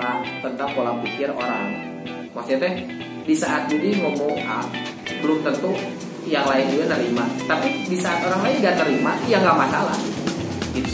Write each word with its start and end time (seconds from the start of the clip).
suka 0.00 0.24
tentang 0.40 0.68
pola 0.72 0.96
pikir 1.04 1.28
orang. 1.28 1.68
Maksudnya 2.32 2.58
teh 2.64 2.74
di 3.28 3.34
saat 3.36 3.68
Budi 3.68 4.00
ngomong 4.00 4.32
A 4.48 4.64
belum 5.20 5.44
tentu 5.44 5.76
yang 6.24 6.48
lain 6.48 6.72
juga 6.72 6.96
nerima 6.96 7.28
tapi 7.44 7.84
di 7.84 7.96
saat 8.00 8.24
orang 8.24 8.40
lain 8.48 8.64
gak 8.64 8.80
terima 8.80 9.12
ya 9.28 9.44
nggak 9.44 9.58
masalah. 9.60 9.98
Gitu. 10.72 10.88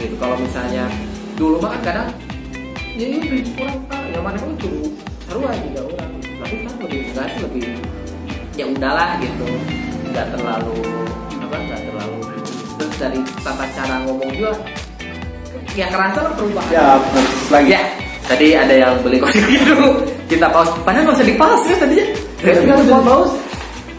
Gitu. 0.00 0.14
Kalau 0.16 0.40
misalnya 0.40 0.88
dulu 1.36 1.60
mah 1.60 1.76
kan 1.76 1.82
kadang 1.84 2.08
ya 2.96 3.12
ini 3.12 3.28
prinsip 3.28 3.60
orang 3.60 3.76
pak 3.84 4.00
yang 4.08 4.24
mana 4.24 4.36
kan 4.40 4.50
itu 4.56 4.72
seru 5.28 5.44
aja 5.44 5.60
juga 5.60 5.80
orang 5.92 6.10
tapi 6.24 6.54
kan 6.64 6.72
lebih 6.80 7.00
enggak 7.12 7.26
sih 7.28 7.40
lebih 7.44 7.64
ya 8.56 8.64
udahlah 8.72 9.10
gitu. 9.20 9.48
Nggak 10.16 10.26
terlalu 10.32 10.80
apa 11.44 11.56
nggak 11.60 11.80
terlalu. 11.92 12.20
Terus 12.80 12.94
dari 12.96 13.20
tata 13.44 13.66
cara 13.76 13.96
ngomong 14.08 14.32
juga 14.32 14.56
ya 15.76 15.86
kerasa 15.86 16.18
lah 16.20 16.32
perubahan? 16.34 16.68
Ya, 16.72 16.86
lagi. 17.52 17.68
ya 17.70 17.80
tadi 18.26 18.46
ada 18.56 18.74
yang 18.74 18.92
beli 19.04 19.20
kode 19.20 19.38
dulu 19.38 19.88
kita 20.26 20.48
pause. 20.50 20.72
Padahal 20.82 21.04
nggak 21.06 21.16
usah 21.20 21.28
di 21.28 21.36
pause 21.36 21.64
ya. 21.68 21.76
Tadinya 21.78 22.06
Ya, 22.42 22.52
tinggal 22.58 22.76
tapi- 22.78 22.88
buat 22.90 23.02
pause. 23.04 23.34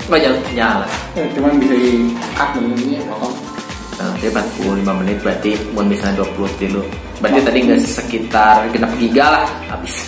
Nggak 0.08 0.20
nyala 0.23 0.38
nyala. 0.54 0.85
Eh, 1.16 1.27
Cuman 1.35 1.52
bisa 1.59 1.76
di 1.76 1.91
cut 2.34 2.49
ini 2.58 2.95
potong. 3.05 3.35
Nah, 3.98 4.13
dia 4.21 4.30
45 4.30 4.94
menit 4.94 5.18
berarti 5.21 5.52
mau 5.73 5.82
misalnya 5.82 6.21
20 6.21 6.54
dulu. 6.62 6.82
Berarti 7.18 7.40
tadi 7.41 7.58
nggak 7.66 7.80
sekitar 7.82 8.55
genap 8.70 8.91
giga 8.98 9.26
lah 9.32 9.46
habis. 9.70 9.96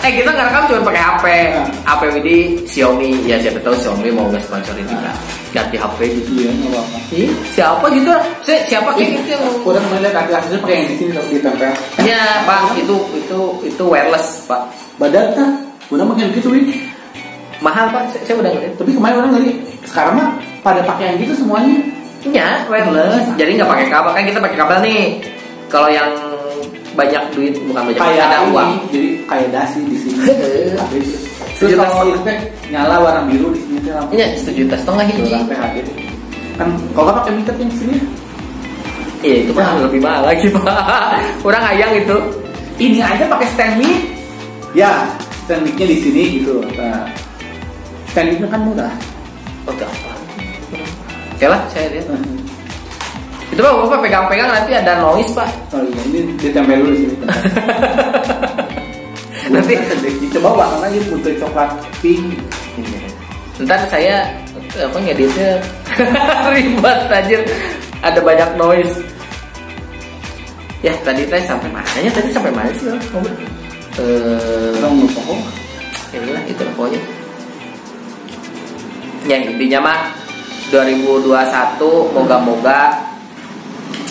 Eh 0.00 0.10
kita 0.16 0.32
nggak 0.32 0.46
rekam 0.50 0.62
cuma 0.72 0.88
pakai 0.88 1.02
HP 1.04 1.24
HP 1.84 2.00
ini 2.24 2.36
Xiaomi. 2.64 3.10
Ya 3.28 3.36
siapa 3.36 3.60
tahu 3.60 3.76
Xiaomi 3.76 4.08
mau 4.10 4.24
nggak 4.26 4.42
sponsorin 4.48 4.88
kita 4.88 5.12
ganti 5.50 5.74
HP 5.74 5.98
gitu 6.14 6.30
Iya, 6.36 6.50
nggak 6.52 6.70
apa-apa. 6.70 6.98
Siapa 7.50 7.84
gitu 7.90 8.10
Si- 8.40 8.64
siapa 8.66 8.90
kayak 8.92 9.08
gitu 9.16 9.28
yang 9.28 9.42
mau 9.42 9.66
Udah 9.66 9.80
kemarin 9.80 10.02
lihat 10.04 10.16
asli-aslinya 10.20 10.58
pakai 10.60 10.74
yang 10.74 10.86
di 10.86 10.94
sini 10.96 11.10
tapi 11.12 11.30
ditempel. 11.32 11.70
ya 12.00 12.22
pak 12.42 12.62
itu 12.76 12.96
itu 13.14 13.38
itu 13.64 13.82
wireless 13.84 14.26
pak 14.44 14.62
Badan 14.96 15.26
kan, 15.32 15.50
udah 15.88 16.04
makin 16.04 16.30
gitu 16.30 16.48
wih. 16.50 16.64
mahal 17.58 17.88
pak 17.88 18.08
saya, 18.08 18.22
saya 18.24 18.36
udah 18.38 18.50
ngeliat 18.50 18.74
Tapi 18.74 18.90
kemarin 18.90 19.16
orang 19.18 19.32
ngeri. 19.34 19.50
Sekarang 19.82 20.12
mah 20.14 20.28
pada 20.60 20.80
pakai 20.82 21.04
yang 21.08 21.18
gitu 21.20 21.34
semuanya. 21.36 21.76
ya 22.26 22.62
wireless 22.66 23.24
jadi 23.34 23.50
nggak 23.56 23.70
pakai 23.70 23.86
kabel 23.88 24.12
kan 24.12 24.22
kita 24.22 24.38
pakai 24.38 24.56
kabel 24.56 24.78
nih 24.82 25.00
kalau 25.66 25.88
yang 25.88 26.10
banyak 26.92 27.22
duit 27.30 27.54
bukan 27.60 27.82
banyak 27.86 27.96
Kayak 27.96 28.26
ada 28.28 28.38
ini, 28.38 28.50
uang 28.50 28.70
jadi 28.88 29.08
kayak 29.24 29.48
dasi 29.50 29.78
di 29.82 29.96
sini. 29.96 30.18
Terus 31.60 31.76
kalau 31.76 32.08
nyala 32.72 32.96
warna 33.04 33.22
biru 33.28 33.52
di 33.52 33.60
sini 33.60 33.92
lampu. 33.92 34.16
Iya, 34.16 34.32
sejuta 34.40 34.80
setengah 34.80 35.04
hiji. 35.12 35.28
Hadir. 35.52 35.84
Kan 36.56 36.72
kalau 36.96 37.12
pakai 37.20 37.36
miket 37.36 37.56
yang 37.60 37.72
sini. 37.76 37.96
Iya, 39.20 39.36
itu 39.44 39.52
mah 39.52 39.76
lebih 39.84 40.00
mahal 40.00 40.24
lagi, 40.24 40.48
Pak. 40.48 40.64
Kurang 41.44 41.60
ayang 41.68 41.92
itu. 41.92 42.16
Ini 42.80 43.04
aja 43.04 43.28
pakai 43.28 43.46
stand 43.52 43.76
mic. 43.76 44.00
Ya, 44.72 45.04
stand 45.44 45.68
mic-nya 45.68 45.92
di 45.92 45.96
sini 46.00 46.22
gitu. 46.40 46.64
Nah, 46.80 47.04
stand 48.08 48.40
mic 48.40 48.48
kan 48.48 48.64
murah. 48.64 48.92
Oh, 49.68 49.74
gampang. 49.76 50.20
Oke 51.36 51.44
lah, 51.44 51.60
saya 51.68 51.92
lihat. 51.92 52.08
Itu 53.52 53.60
Pak, 53.60 53.72
Bapak 53.84 53.98
pegang-pegang 54.08 54.48
nanti 54.48 54.72
ada 54.72 54.96
noise, 55.04 55.28
Pak. 55.36 55.76
Oh 55.76 55.84
iya, 55.84 56.00
ini 56.08 56.32
ditempel 56.40 56.80
dulu 56.80 56.88
di 56.96 56.98
sini. 57.04 57.14
Nanti 59.76 60.08
dicoba 60.18 60.50
warna 60.56 60.76
lagi 60.82 60.98
putih 61.06 61.34
coklat 61.38 61.70
pink. 62.00 62.38
ntar 63.60 63.84
saya 63.92 64.24
apa 64.72 64.96
ngeditnya 64.98 65.60
ribet 66.54 66.98
anjir. 67.12 67.40
Ada 68.00 68.18
banyak 68.24 68.50
noise. 68.56 68.94
Ya, 70.80 70.96
tadi 71.04 71.28
teh 71.28 71.44
sampai 71.44 71.68
mananya? 71.68 72.08
Tadi 72.08 72.32
sampai 72.32 72.48
mana 72.48 72.72
sih 72.72 72.88
ngobrol? 72.88 73.36
Eh, 74.00 74.72
Orang 74.80 75.04
lupa 75.04 75.20
kok. 75.20 75.40
ya 76.10 76.18
udah 76.24 76.42
itu 76.42 76.62
lah 76.64 76.74
pokoknya 76.74 77.00
ya 79.28 79.36
intinya 79.46 79.78
mah 79.78 79.98
2021 80.72 81.30
moga-moga 82.16 82.98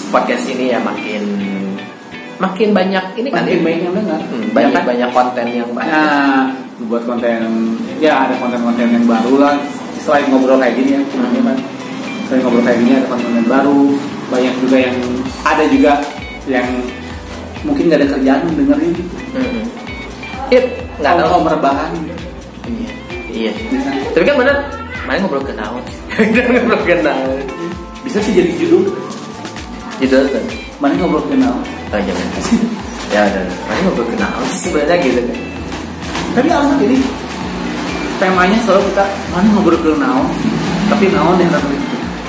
podcast 0.07 0.47
ini 0.47 0.71
ya 0.71 0.79
makin 0.79 1.23
makin 2.39 2.69
banyak 2.71 3.05
ini 3.15 3.27
kan 3.29 3.43
Makin 3.43 3.51
ya? 3.53 3.61
banyak 3.61 3.81
yang 3.81 3.95
dengar. 3.95 4.19
Hmm, 4.21 4.41
Ya 4.41 4.51
banyak 4.55 4.71
kan? 4.73 4.83
banyak 4.87 5.09
konten 5.11 5.45
yang 5.49 5.69
banyak 5.69 5.91
Nah, 5.91 6.43
buat 6.81 7.03
konten 7.03 7.39
ya 7.97 8.13
ada 8.17 8.33
konten-konten 8.35 8.87
yang 8.89 9.05
baru 9.05 9.33
lah 9.37 9.55
selain 9.99 10.25
ngobrol 10.27 10.55
kayak 10.57 10.73
gini 10.73 10.95
ya 10.95 11.01
sebenarnya 11.05 11.41
kan 11.43 11.57
selain 12.23 12.39
ngobrol 12.39 12.63
kayak 12.63 12.77
gini 12.79 12.91
ada 12.95 13.07
konten 13.07 13.31
baru 13.45 13.77
banyak 14.29 14.53
juga 14.57 14.77
yang 14.79 14.95
ada 15.43 15.63
juga 15.67 15.93
yang 16.45 16.67
mungkin 17.59 17.83
nggak 17.85 17.99
ada 17.99 18.07
kerjaan 18.09 18.41
dengerin 18.49 18.91
gitu 18.93 19.15
Hmm. 19.29 19.63
Iya, 20.49 20.61
nggak 20.97 21.13
tahu 21.13 21.27
Kalau 21.29 21.51
rebahan. 21.51 21.91
Iya, 22.65 22.91
iya. 23.29 23.51
Tapi 24.09 24.23
kan 24.23 24.35
bener, 24.35 24.57
main 25.05 25.19
ngobrol 25.19 25.43
ke 25.43 25.53
naon. 25.53 25.83
Ngobrol 26.17 26.81
ke 26.81 26.95
naon. 26.99 27.37
bisa 28.01 28.17
sih 28.17 28.33
jadi 28.33 28.49
judul 28.57 28.89
Gitu 29.99 30.15
kan. 30.15 30.43
mana 30.79 30.95
ngobrol 30.95 31.21
kenal 31.27 31.59
Oh, 31.89 31.97
jangan. 31.97 32.27
ya 33.09 33.19
udah, 33.25 33.41
main 33.65 33.81
ngobrol 33.81 34.05
ke 34.05 34.15
naon 34.15 34.45
sih 34.47 34.69
sebenarnya 34.69 34.95
gitu 35.01 35.21
kan. 35.25 35.37
tapi 36.37 36.47
alasan 36.47 36.77
jadi 36.77 36.97
temanya 38.19 38.57
selalu 38.61 38.81
kita 38.93 39.05
mana 39.33 39.47
ngobrol 39.49 39.79
ke 39.81 39.89
naon 39.97 40.27
tapi 40.87 41.05
naon 41.09 41.37
yang 41.37 41.49
tapi 41.49 41.75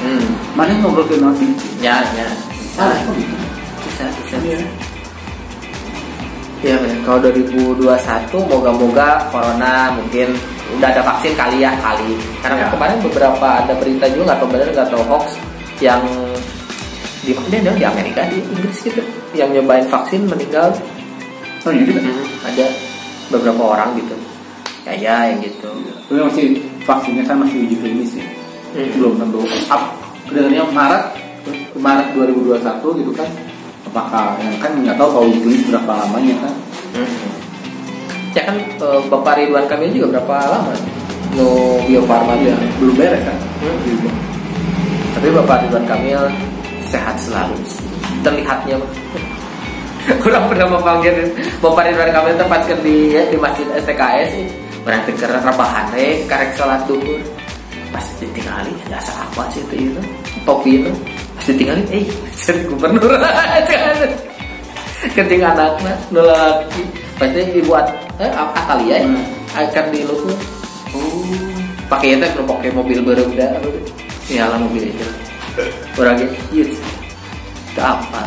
Hmm. 0.00 0.25
mana 0.56 0.72
ngobrol 0.81 1.04
ke 1.04 1.21
naon 1.21 1.37
sih 1.37 1.48
Ya, 1.78 2.00
ya. 2.16 2.25
salah 2.72 2.97
Bisa, 2.97 3.04
kok 3.04 3.15
gitu 3.21 3.34
bisa, 3.84 4.04
bisa. 4.16 4.37
Iya. 4.41 4.59
Ya 6.60 6.75
benar. 6.77 6.97
Kalau 7.04 7.19
2021 7.25 7.81
moga-moga 8.44 9.09
corona 9.28 9.92
mungkin 9.92 10.37
udah 10.77 10.88
ada 10.88 11.00
vaksin 11.03 11.32
kali 11.32 11.60
ya 11.60 11.72
kali. 11.81 12.16
Karena 12.41 12.56
kan 12.60 12.69
Ya. 12.69 12.72
kemarin 12.72 12.98
beberapa 13.00 13.48
ada 13.60 13.72
berita 13.77 14.04
juga 14.09 14.37
tahu 14.37 14.48
benar 14.48 14.69
nggak 14.69 14.88
tahu 14.88 15.00
hoax 15.09 15.37
yang 15.81 16.00
di 17.20 17.32
mana 17.36 17.72
di 17.76 17.84
Amerika 17.84 18.25
di 18.28 18.41
Inggris 18.41 18.81
gitu 18.81 19.03
yang 19.36 19.53
nyobain 19.53 19.84
vaksin 19.86 20.25
meninggal 20.25 20.72
oh 21.69 21.72
iya 21.72 21.84
gitu 21.84 22.00
ada 22.44 22.66
beberapa 23.31 23.62
orang 23.76 23.94
gitu 24.00 24.16
kayak 24.84 25.36
yang 25.36 25.41
gitu 25.44 25.70
Tapi 26.10 26.19
masih 26.26 26.47
vaksinnya 26.82 27.22
kan 27.22 27.38
masih 27.38 27.62
uji 27.62 27.76
klinis 27.78 28.19
ya. 28.19 28.26
Hmm. 28.75 28.91
Belum 28.98 29.14
tentu. 29.14 29.41
Up, 29.70 29.82
kedengarannya 30.26 30.64
Maret 30.75 31.04
Maret 31.78 32.09
2021 32.19 32.98
gitu 32.98 33.12
kan. 33.14 33.28
Apakah 33.86 34.34
yang 34.42 34.59
kan 34.59 34.72
nggak 34.75 34.98
tahu 34.98 35.09
kalau 35.14 35.26
uji 35.30 35.38
klinis 35.38 35.62
berapa 35.70 35.92
lamanya 36.06 36.34
kan? 36.42 36.54
Hmm. 36.91 37.28
ya 38.30 38.42
kan 38.47 38.56
eh, 38.59 39.00
Bapak 39.10 39.38
Ridwan 39.38 39.66
Kamil 39.66 39.91
juga 39.91 40.19
berapa 40.19 40.34
lama 40.50 40.75
no 41.34 41.78
Bio 41.86 42.03
Farma 42.06 42.34
Iya, 42.38 42.54
belum 42.82 42.94
beres 42.98 43.22
kan? 43.22 43.38
Hmm. 43.62 44.10
Tapi 45.14 45.28
Bapak 45.34 45.66
Ridwan 45.66 45.86
Kamil 45.86 46.22
sehat 46.90 47.14
selalu. 47.22 47.54
Terlihatnya. 48.26 48.76
Kurang 50.24 50.50
pernah 50.50 50.66
memanggil 50.66 51.28
Bapak 51.60 51.86
Ridwan 51.86 52.10
Kamil 52.10 52.34
itu 52.34 52.46
pas 52.50 52.62
di 52.66 52.96
di 53.14 53.36
masjid 53.38 53.66
STKS. 53.78 54.30
Berarti 54.82 55.12
ke 55.12 55.28
rebahan 55.28 55.86
eh 55.94 56.24
karek 56.26 56.56
salat 56.56 56.82
duhur. 56.90 57.20
Pas 57.90 58.06
ditinggalin 58.22 58.74
ya 58.86 59.02
asa 59.02 59.10
apa 59.22 59.50
sih 59.50 59.62
itu 59.70 59.92
itu 59.92 60.02
topi 60.42 60.82
itu. 60.82 60.90
Pas 61.36 61.44
ditinggalin 61.46 61.86
eh 61.94 62.04
jadi 62.42 62.60
gubernur. 62.66 63.12
Keting 65.16 65.40
anaknya 65.40 65.94
nolaki. 66.12 66.84
Pasti 67.16 67.40
ibu 67.56 67.72
at, 67.76 67.88
eh 68.20 68.28
Atalia 68.32 69.00
ya 69.00 69.04
Hmm. 69.04 69.24
akan. 69.52 69.84
Oh, 70.90 71.22
pakai 71.90 72.18
itu 72.18 72.26
kalau 72.34 72.46
pakai 72.56 72.70
mobil 72.74 72.98
baru 73.02 73.22
udah 73.30 73.50
nyala 74.30 74.56
mobil 74.62 74.90
itu. 74.90 75.06
Orang 75.98 76.14
gitu, 76.16 76.34
iya. 76.54 76.64
Itu 77.70 77.80
apa? 77.80 78.20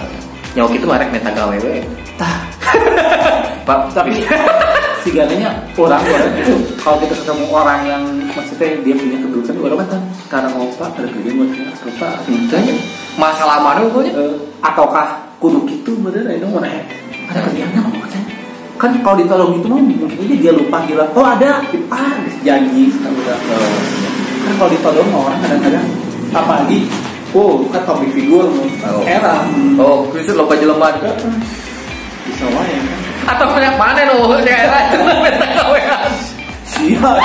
Nyawa 0.54 0.70
itu 0.70 0.86
merek 0.86 1.10
meta 1.10 1.32
gawe 1.34 1.56
we. 1.60 1.82
Tah, 2.20 2.46
Pak, 3.68 3.90
tapi 3.96 4.22
si 5.04 5.12
gananya 5.12 5.52
orang 5.76 6.00
orang 6.00 6.32
itu 6.40 6.56
kalau 6.80 6.96
kita 7.04 7.12
ketemu 7.20 7.46
orang 7.52 7.80
yang 7.84 8.04
maksudnya 8.32 8.80
dia 8.88 8.96
punya 8.96 9.18
kedudukan 9.20 9.56
orang 9.60 9.88
kan 9.92 10.02
sekarang 10.24 10.52
opa 10.56 10.88
ada 10.96 11.12
kerjaan 11.12 11.36
buat 11.44 11.50
dia 11.52 11.68
opa 11.68 12.10
Tanya, 12.48 12.74
masalah 13.20 13.60
mana 13.60 13.84
pokoknya? 13.92 14.16
eh, 14.16 14.34
ataukah 14.64 15.08
kudu 15.44 15.68
gitu 15.68 15.92
bener 16.00 16.24
itu 16.32 16.48
mana 16.48 16.72
ada 17.28 17.40
kerjaan 17.52 17.68
nggak 17.76 17.84
mau 17.84 18.00
kan 18.08 18.24
kan 18.80 18.92
kalau 19.04 19.16
ditolong 19.20 19.52
itu 19.60 19.68
mah 19.68 19.80
mungkin 19.84 20.08
aja 20.08 20.36
dia 20.40 20.52
lupa 20.56 20.78
gila 20.88 21.06
oh 21.12 21.26
ada 21.28 21.50
ah 21.92 22.16
janji 22.48 22.88
eh, 22.88 23.72
kan 24.48 24.54
kalau 24.56 24.72
ditolong 24.72 25.08
orang 25.12 25.38
kadang-kadang 25.44 25.88
apalagi 26.32 26.88
oh 27.34 27.66
kan 27.70 27.82
public 27.84 28.10
figure 28.12 28.48
Oh. 28.84 29.02
era 29.04 29.44
Oh, 29.76 30.06
Kristus 30.10 30.34
lupa 30.34 30.54
jeleman. 30.54 30.94
bisa 32.24 32.46
wae 32.48 32.72
kan 32.72 32.98
Atau 33.26 33.46
banyak 33.50 33.74
mana 33.74 34.02
no? 34.06 34.36
Daerah 34.38 34.82
cenah 34.90 35.18
meta 35.18 35.46
gawean. 35.50 36.12
siap 36.66 37.18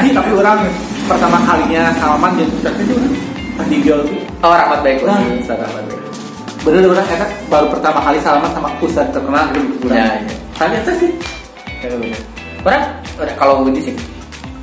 Iya, 0.00 0.12
tapi 0.12 0.30
orang 0.32 0.58
pertama 1.04 1.36
kalinya 1.40 1.92
salaman 1.94 2.32
dan 2.34 2.48
ucapnya 2.50 2.82
itu 2.82 2.94
orang 2.94 3.12
pas 3.52 3.66
di 3.66 3.76
Biol 3.78 4.00
tuh 4.02 4.18
Oh, 4.40 4.50
rahmat 4.50 4.80
baik 4.80 4.98
Nah. 5.02 5.20
Ustaz, 5.36 5.58
rahmat 5.58 5.84
baik. 5.84 6.00
bener 6.60 6.82
orang 6.86 7.08
enak 7.08 7.30
baru 7.46 7.66
pertama 7.68 7.98
kali 8.00 8.18
salaman 8.18 8.50
sama 8.50 8.68
ustad 8.78 9.06
terkenal 9.10 9.44
gitu 9.50 9.88
Ya, 9.88 10.04
ya. 10.12 10.34
ternyata 10.54 10.90
sih 10.94 11.10
Ya, 11.78 11.88
bener. 11.90 12.20
Orang, 12.60 12.82
orang 13.16 13.36
kalau 13.36 13.54
begitu 13.62 13.88
sih 13.88 13.94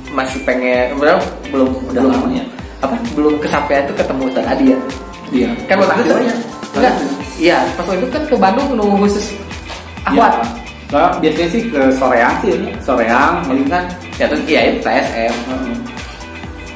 masih 0.08 0.38
pengen, 0.42 0.94
orang 0.94 1.18
belum 1.48 1.68
Udah 1.84 1.98
belum- 2.00 2.14
lama 2.14 2.28
ya? 2.32 2.44
Apa? 2.78 2.94
Belum 3.12 3.34
kesampaian 3.38 3.82
tuh 3.84 3.94
ketemu 3.94 4.22
Ustaz 4.26 4.44
Adi 4.46 4.64
ya. 4.70 4.78
dia 5.28 5.48
Kan 5.66 5.76
waktu 5.78 6.02
itu 6.02 6.14
enggak, 6.72 6.94
iya 7.36 7.58
pas 7.74 7.84
waktu 7.84 8.00
itu 8.00 8.08
kan 8.08 8.22
ke 8.24 8.34
Bandung 8.34 8.66
nunggu 8.72 9.04
khusus 9.04 9.34
Ahwat. 10.04 10.40
Nah, 10.88 11.12
biasanya 11.18 11.48
sih 11.50 11.62
ke 11.68 11.80
soreang 11.92 12.32
sih 12.40 12.50
ini 12.50 12.72
soreang 12.80 13.44
paling 13.44 13.66
kan 13.66 13.84
Ya 14.16 14.24
terus 14.24 14.40
iya 14.46 14.72
itu 14.72 14.80
TSM. 14.80 15.34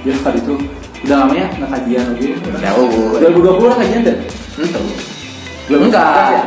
dia 0.02 0.14
kali 0.20 0.36
itu 0.36 0.54
udah 1.02 1.16
lama 1.18 1.32
ya 1.32 1.46
nggak 1.56 1.70
kajian 1.72 2.04
lagi 2.08 2.26
Jauh. 2.60 3.16
2020 3.18 3.66
lah 3.66 3.76
kajian 3.78 4.00
deh 4.02 4.16
Itu. 4.58 4.80
2019 5.70 5.88
Enggak. 5.88 6.28
ya? 6.28 6.42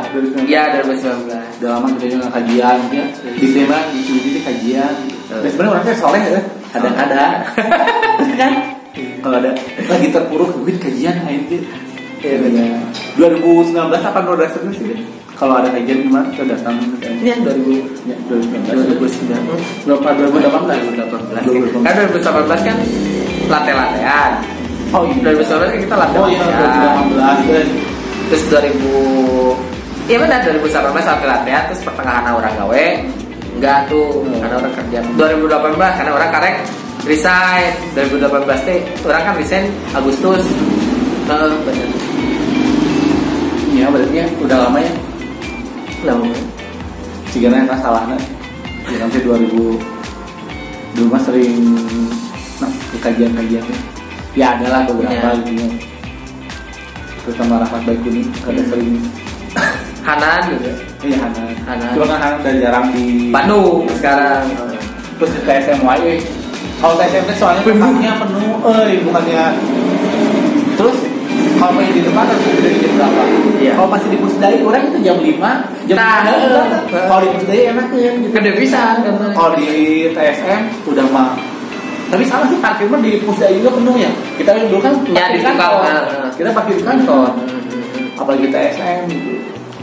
Iya 0.46 0.62
2019. 0.78 1.26
udah 1.58 1.68
lama 1.72 1.86
kita 1.96 2.14
nggak 2.14 2.32
kajian 2.36 2.78
ya 2.92 3.04
di 3.34 3.46
tema 3.50 3.78
di 3.90 3.98
sini 4.04 4.40
kajian 4.42 4.94
Hmm. 5.26 5.42
dan 5.42 5.50
sebenarnya 5.50 5.74
orangnya 5.74 5.94
soleh 5.98 6.22
ya 6.22 6.40
kadang-kadang 6.70 7.34
kan 8.38 8.52
kalau 9.26 9.36
ada 9.36 9.50
lagi 9.90 10.08
terpuruk 10.08 10.54
duit 10.56 10.78
kajian 10.78 11.18
aja 11.20 11.58
Iya 12.16 12.38
benar. 12.40 12.80
2019 13.18 13.76
apa 13.92 14.18
2020 14.24 14.72
sih 14.72 14.98
kalau 15.36 15.60
ada 15.60 15.68
kajian 15.68 16.00
gimana? 16.00 16.26
Kita 16.32 16.48
datang 16.48 16.80
yang 17.20 17.44
2000 17.44 18.08
ya 18.08 18.16
2019 18.24 18.96
2009 18.96 19.84
berapa 19.84 20.08
2018 20.32 20.96
2018 21.44 21.84
kan 21.84 21.94
2018 21.98 22.66
kan 22.66 22.76
late-latean. 23.46 24.30
Oh 24.90 25.02
iya. 25.04 25.34
2019 25.34 25.60
kan 25.60 25.80
kita 25.82 25.94
late 25.94 26.16
oh 26.16 26.26
iya 26.26 26.40
2018 26.40 27.52
dan 27.52 27.66
terus 28.26 28.42
2000 28.48 30.08
iya 30.08 30.18
benar 30.18 30.38
2018 30.40 30.72
late-latean 31.04 31.62
terus 31.68 31.80
pertengahan 31.84 32.32
orang 32.32 32.54
gawe. 32.56 32.86
Enggak 33.56 33.78
tuh 33.88 34.24
Hmm. 34.24 34.40
karena 34.40 34.56
orang 34.56 34.72
kerja. 34.72 34.98
2018 35.14 35.98
karena 36.00 36.12
orang 36.14 36.30
karek 36.32 36.56
resign 37.06 37.72
2018 37.94 38.66
teh 38.66 38.78
orang 39.06 39.22
kan 39.24 39.34
resign 39.38 39.64
Agustus 39.94 40.44
Eh, 41.26 41.50
benar 41.66 41.90
ya 43.74 43.86
berarti 43.90 44.14
ya 44.14 44.26
udah 44.40 44.58
lama 44.62 44.78
ya 44.78 44.92
lama 46.06 46.26
jika 47.34 47.50
yang 47.50 47.66
salahnya 47.82 48.16
ya 48.88 48.96
nanti 49.02 49.18
2000 49.20 49.50
dulu 50.96 51.06
mah 51.10 51.20
sering 51.20 51.60
nah, 52.56 52.70
ke 52.94 52.96
kajian-kajian 53.02 53.64
ya 54.32 54.54
ada 54.54 54.66
lah 54.70 54.80
beberapa 54.88 55.12
Ya. 55.12 55.34
gitu 55.44 55.52
ya. 55.60 55.68
terutama 57.26 57.60
Rahmat 57.66 57.82
Baikuni 57.84 58.22
kada 58.40 58.62
Hmm. 58.62 58.70
sering 58.70 58.90
Hanan 60.06 60.40
juga 60.54 60.70
iya 61.02 61.16
Hanan 61.20 61.46
Hanan. 61.66 61.90
cuma 61.92 62.06
kan 62.06 62.18
Hanan 62.22 62.38
udah 62.40 62.54
jarang 62.62 62.86
di 62.94 63.04
Bandung 63.34 63.82
sekarang 63.98 64.46
terus 65.18 65.30
ke 65.36 65.40
TSMY 65.42 65.98
eh. 66.06 66.20
Kalau 66.76 66.94
TSM 66.96 67.24
teh 67.24 67.36
soalnya 67.36 67.62
tempatnya 67.64 68.10
penuh 68.20 68.52
eh 68.68 69.00
bukannya 69.02 69.42
terus 70.76 70.96
kalau 71.56 71.72
main 71.72 71.88
di 71.88 72.04
depan 72.04 72.28
harus 72.28 72.44
dari 72.60 72.76
jam 72.84 72.92
berapa? 73.00 73.22
Iya. 73.56 73.72
Kalau 73.80 73.88
masih 73.88 74.08
di 74.12 74.18
Pusdai, 74.20 74.60
orang 74.60 74.92
itu 74.92 74.98
jam 75.00 75.16
5 75.16 75.88
jam 75.88 75.96
Nah, 75.96 76.20
3 76.28 76.36
eh, 76.36 77.04
Kalau 77.08 77.20
di 77.24 77.28
Pusdai 77.32 77.60
enak 77.72 77.86
ya 77.96 78.10
gitu. 78.12 78.28
gede 78.28 78.50
pisan 78.60 78.94
kan 79.00 79.12
Kalau 79.32 79.52
di 79.56 79.68
TSM 80.12 80.60
udah 80.84 81.06
mah 81.12 81.32
tapi 82.06 82.22
sama 82.22 82.46
sih 82.46 82.60
parkir 82.62 82.86
mah 82.86 83.00
di 83.02 83.18
Pusdai 83.18 83.56
juga 83.58 83.72
penuh 83.74 83.96
ya. 83.98 84.10
Kita 84.38 84.52
dulu 84.68 84.78
kan 84.78 84.94
Ya, 85.10 85.26
di 85.32 85.40
kantor. 85.42 85.80
nah. 85.82 86.30
Kita 86.30 86.54
parkir 86.54 86.76
di 86.78 86.84
kantor. 86.84 87.34
Hmm. 87.34 88.20
Apalagi 88.20 88.46
TSM 88.46 89.00
gitu. 89.10 89.32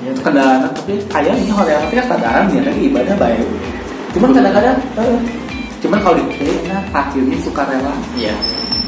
Ya, 0.06 0.12
Kendaraan 0.22 0.68
tapi 0.72 0.94
kayaknya 1.10 1.52
hotel 1.52 1.80
tapi 1.80 1.96
kan 2.00 2.06
kendaraan 2.12 2.46
ya 2.54 2.62
lagi 2.64 2.82
ibadah 2.88 3.16
baik. 3.18 3.44
Cuman 4.16 4.30
kadang-kadang 4.32 4.78
eh, 5.00 5.18
cuman 5.84 6.00
kalau 6.00 6.16
di 6.16 6.24
Pusdai 6.32 6.56
enak 6.72 6.84
parkirnya 6.96 7.38
suka 7.44 7.62
rela. 7.68 7.94
Iya. 8.16 8.34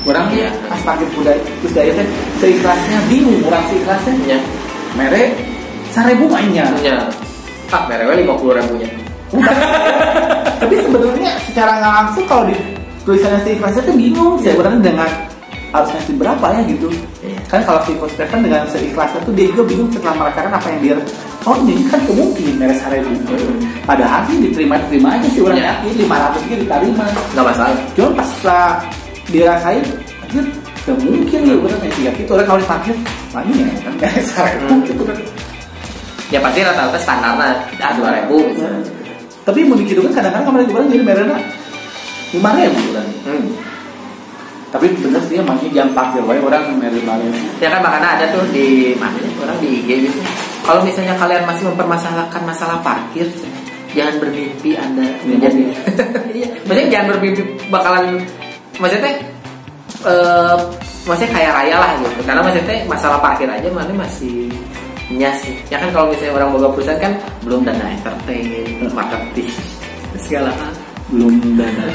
Orang 0.07 0.31
Iya. 0.31 0.49
pas 0.71 0.79
parkir 0.81 1.07
Pusdai 1.11 1.37
Pusdai 1.59 1.91
teh 1.91 2.07
seikhlasnya 2.39 2.97
bingung 3.11 3.43
orang 3.43 3.63
seikhlasnya. 3.67 4.13
Iya. 4.23 4.39
Mere 4.95 5.23
sarebu 5.91 6.25
mainnya. 6.31 6.65
Iya. 6.79 7.03
Ah, 7.69 7.83
merewe 7.91 8.15
50 8.23 8.55
ribunya. 8.55 8.89
tapi 10.61 10.75
sebenarnya 10.79 11.31
secara 11.49 11.71
nggak 11.81 11.93
langsung 11.99 12.23
kalau 12.29 12.47
di 12.47 12.55
tulisannya 13.03 13.39
si 13.43 13.49
ikhlasnya 13.59 13.83
tuh 13.83 13.95
bingung 13.97 14.39
sih 14.39 14.53
sebenarnya 14.55 14.79
dengan 14.81 15.09
harus 15.75 15.89
ngasih 15.91 16.15
berapa 16.15 16.45
ya 16.55 16.61
gitu 16.71 16.87
Iya. 17.19 17.34
Kan 17.45 17.61
kalau 17.61 17.79
si 17.81 17.93
Coach 17.95 18.11
Stephen 18.11 18.41
dengan 18.41 18.65
seikhlasnya 18.65 19.19
tuh 19.21 19.31
dia 19.31 19.45
juga 19.47 19.63
bingung 19.65 19.89
setelah 19.89 20.15
merasakan 20.17 20.51
apa 20.51 20.67
yang 20.67 20.79
dia 20.81 20.95
oh 21.43 21.55
ini 21.61 21.85
kan 21.85 21.99
kemungkinan 22.03 22.55
beres 22.57 22.79
seribu 22.79 23.11
padahal 23.83 24.21
sih 24.25 24.35
diterima 24.41 24.75
terima 24.87 25.09
aja 25.13 25.27
sih 25.29 25.41
orang 25.41 25.59
yakin 25.59 25.91
500 26.01 26.41
gitu 26.43 26.55
diterima 26.63 27.05
Enggak 27.05 27.45
masalah. 27.45 27.77
cuma 27.93 28.09
pas 28.13 28.27
setelah 28.27 28.65
dirasain 29.27 29.83
anjir 30.21 30.45
gak 30.81 30.97
mungkin 30.99 31.39
ya 31.41 31.55
bener 31.55 31.77
kayak 31.79 31.93
tiga 31.93 32.11
gitu 32.13 32.31
orang 32.31 32.47
kalau 32.47 32.59
diparkir 32.59 32.95
lagi 33.31 33.51
ya 33.53 33.67
kan 33.79 33.93
beres 33.95 34.25
seribu 34.27 34.65
Hmm. 34.65 34.81
gitu 34.83 35.03
kan 35.03 35.17
Ya 36.25 36.41
pasti 36.41 36.59
rata-rata 36.59 36.97
standarnya 36.97 37.53
ah, 37.79 37.93
2000 37.93 38.33
misalnya. 38.49 38.81
tapi 39.45 39.61
mau 39.61 39.77
gitu 39.77 40.01
kan 40.01 40.11
kadang-kadang 40.11 40.45
kemarin 40.49 40.67
orang 40.73 40.87
jadi 40.89 41.03
merena 41.05 41.37
lima 42.33 42.49
ribu 42.51 42.81
kan 42.91 43.07
Hmm. 43.23 43.45
Tapi 44.73 44.91
bener 44.97 45.21
sih 45.29 45.39
makanya 45.39 45.71
jam 45.71 45.87
parkir 45.95 46.21
wae 46.25 46.41
orang 46.41 46.75
mere 46.81 46.99
Ya 47.61 47.69
kan 47.71 47.79
makanya 47.79 48.09
ada 48.19 48.25
tuh 48.33 48.43
di 48.51 48.91
mana 48.97 49.17
orang 49.41 49.57
di 49.61 49.67
IG 49.81 49.89
gitu. 50.09 50.19
Kalau 50.65 50.81
misalnya 50.81 51.15
kalian 51.15 51.45
masih 51.45 51.69
mempermasalahkan 51.69 52.41
masalah 52.41 52.81
parkir, 52.81 53.29
jangan 53.93 54.17
bermimpi 54.19 54.73
Anda 54.75 55.05
menjadi. 55.23 55.63
Iya, 56.35 56.51
maksudnya 56.67 56.87
jangan 56.91 57.07
bermimpi 57.15 57.41
bakalan 57.71 58.19
maksudnya 58.75 59.11
eh 60.03 60.57
maksudnya 61.07 61.31
kaya 61.31 61.49
raya 61.55 61.75
lah 61.79 61.91
gitu. 62.03 62.21
Karena 62.27 62.41
maksudnya 62.43 62.77
masalah 62.89 63.19
parkir 63.23 63.47
aja 63.47 63.71
mana 63.71 63.93
masih 63.95 64.51
nya 65.13 65.31
sih. 65.39 65.55
Ya 65.71 65.79
kan 65.79 65.93
kalau 65.95 66.11
misalnya 66.11 66.43
orang 66.43 66.49
boga 66.51 66.67
perusahaan 66.75 66.99
kan 66.99 67.13
belum 67.47 67.63
dana 67.63 67.85
entertain, 67.87 68.91
marketing, 68.91 69.53
segala 70.19 70.51
hal 70.51 70.73
belum 71.13 71.37
dana 71.53 71.87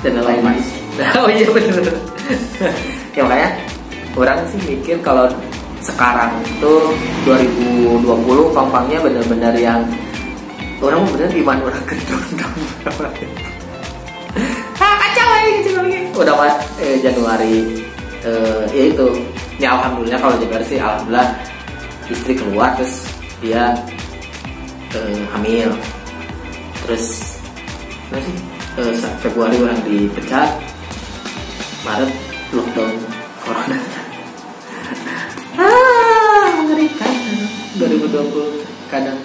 dan 0.00 0.16
lain 0.24 0.42
lain 0.42 0.64
oh 1.20 1.28
iya 1.28 1.48
bener. 1.52 1.92
Ya 3.12 3.22
makanya 3.24 3.50
orang 4.16 4.40
sih 4.48 4.60
mikir 4.64 4.96
kalau 5.04 5.28
sekarang 5.84 6.32
itu 6.40 6.72
2020 7.28 8.56
pampangnya 8.56 8.98
benar-benar 9.04 9.54
yang 9.60 9.84
orang 10.80 11.04
bener 11.12 11.28
gimana? 11.28 11.60
Orang 11.68 11.84
gendong 11.84 12.24
ah 14.76 14.94
kacau 15.00 15.28
gitu 15.60 15.70
lagi. 15.76 16.00
Udah 16.16 16.34
mah 16.36 16.56
eh, 16.80 16.96
Januari 17.04 17.84
eh, 18.24 18.62
ya 18.72 18.84
itu. 18.92 19.06
Ya 19.56 19.72
alhamdulillah 19.72 20.20
kalau 20.20 20.36
Januari 20.36 20.64
sih 20.68 20.76
alhamdulillah 20.80 21.28
istri 22.12 22.32
keluar 22.36 22.72
terus 22.76 23.08
dia 23.44 23.72
eh, 24.96 25.20
hamil. 25.36 25.72
Terus 26.84 27.36
apa 28.12 28.20
sih? 28.20 28.36
Eh, 28.76 28.92
Februari 29.24 29.56
orang 29.60 29.80
dipecat 29.88 30.75
Maret 31.86 32.10
lockdown 32.50 32.94
corona. 33.46 33.78
Ah 35.54 36.50
mengerikan. 36.58 37.14
2020 37.78 38.90
kadang. 38.90 39.18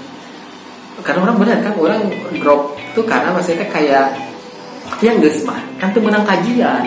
Karena 1.02 1.20
orang 1.26 1.38
benar 1.42 1.58
kan 1.66 1.74
orang 1.82 2.02
drop 2.38 2.78
tuh 2.94 3.02
karena 3.02 3.34
maksudnya 3.34 3.66
kayak 3.74 4.14
yang 5.02 5.18
mah 5.42 5.58
kan 5.82 5.90
tuh 5.90 6.06
menang 6.06 6.22
kajian. 6.22 6.86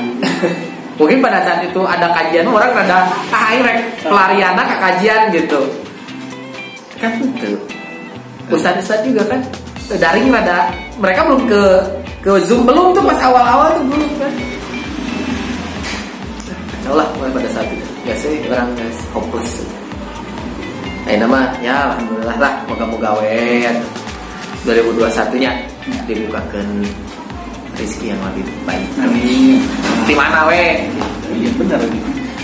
Mungkin 1.03 1.19
pada 1.19 1.43
saat 1.43 1.67
itu 1.67 1.83
ada 1.83 2.07
kajian 2.15 2.47
orang 2.47 2.71
rada 2.71 3.11
ah 3.35 3.51
rek 3.51 3.99
pelariana 4.07 4.63
ke 4.63 4.77
kajian 4.79 5.21
gitu. 5.35 5.59
Kan 7.03 7.19
itu 7.19 7.59
ustadz 8.47 8.87
ustadz 8.87 9.03
juga 9.03 9.27
kan 9.27 9.41
daring 9.99 10.31
rada 10.31 10.71
mereka 11.03 11.27
belum 11.27 11.43
ke 11.51 11.63
ke 12.23 12.33
zoom 12.47 12.63
belum 12.63 12.95
tuh 12.95 13.03
pas 13.03 13.19
awal-awal 13.27 13.69
tuh 13.75 13.85
belum 13.91 14.11
kan 14.23 14.33
lah 16.93 17.07
pokoknya 17.15 17.33
pada 17.33 17.49
saat 17.51 17.69
itu 17.73 17.87
biasanya 18.05 18.37
orang 18.53 18.71
guys 18.77 18.99
hopeless 19.13 19.53
Nah, 21.05 21.21
nama 21.21 21.53
ya 21.61 21.93
alhamdulillah 21.93 22.37
lah 22.41 22.53
moga-moga 22.65 23.21
wet 23.21 23.77
2021 24.65 25.37
nya 25.37 25.53
dibukakan 26.09 26.65
rezeki 27.77 28.17
yang 28.17 28.21
lebih 28.33 28.49
baik. 28.65 28.89
amin 29.05 29.61
Di 30.09 30.17
mana 30.17 30.49
we? 30.49 30.89
iya 31.37 31.51
bener 31.61 31.77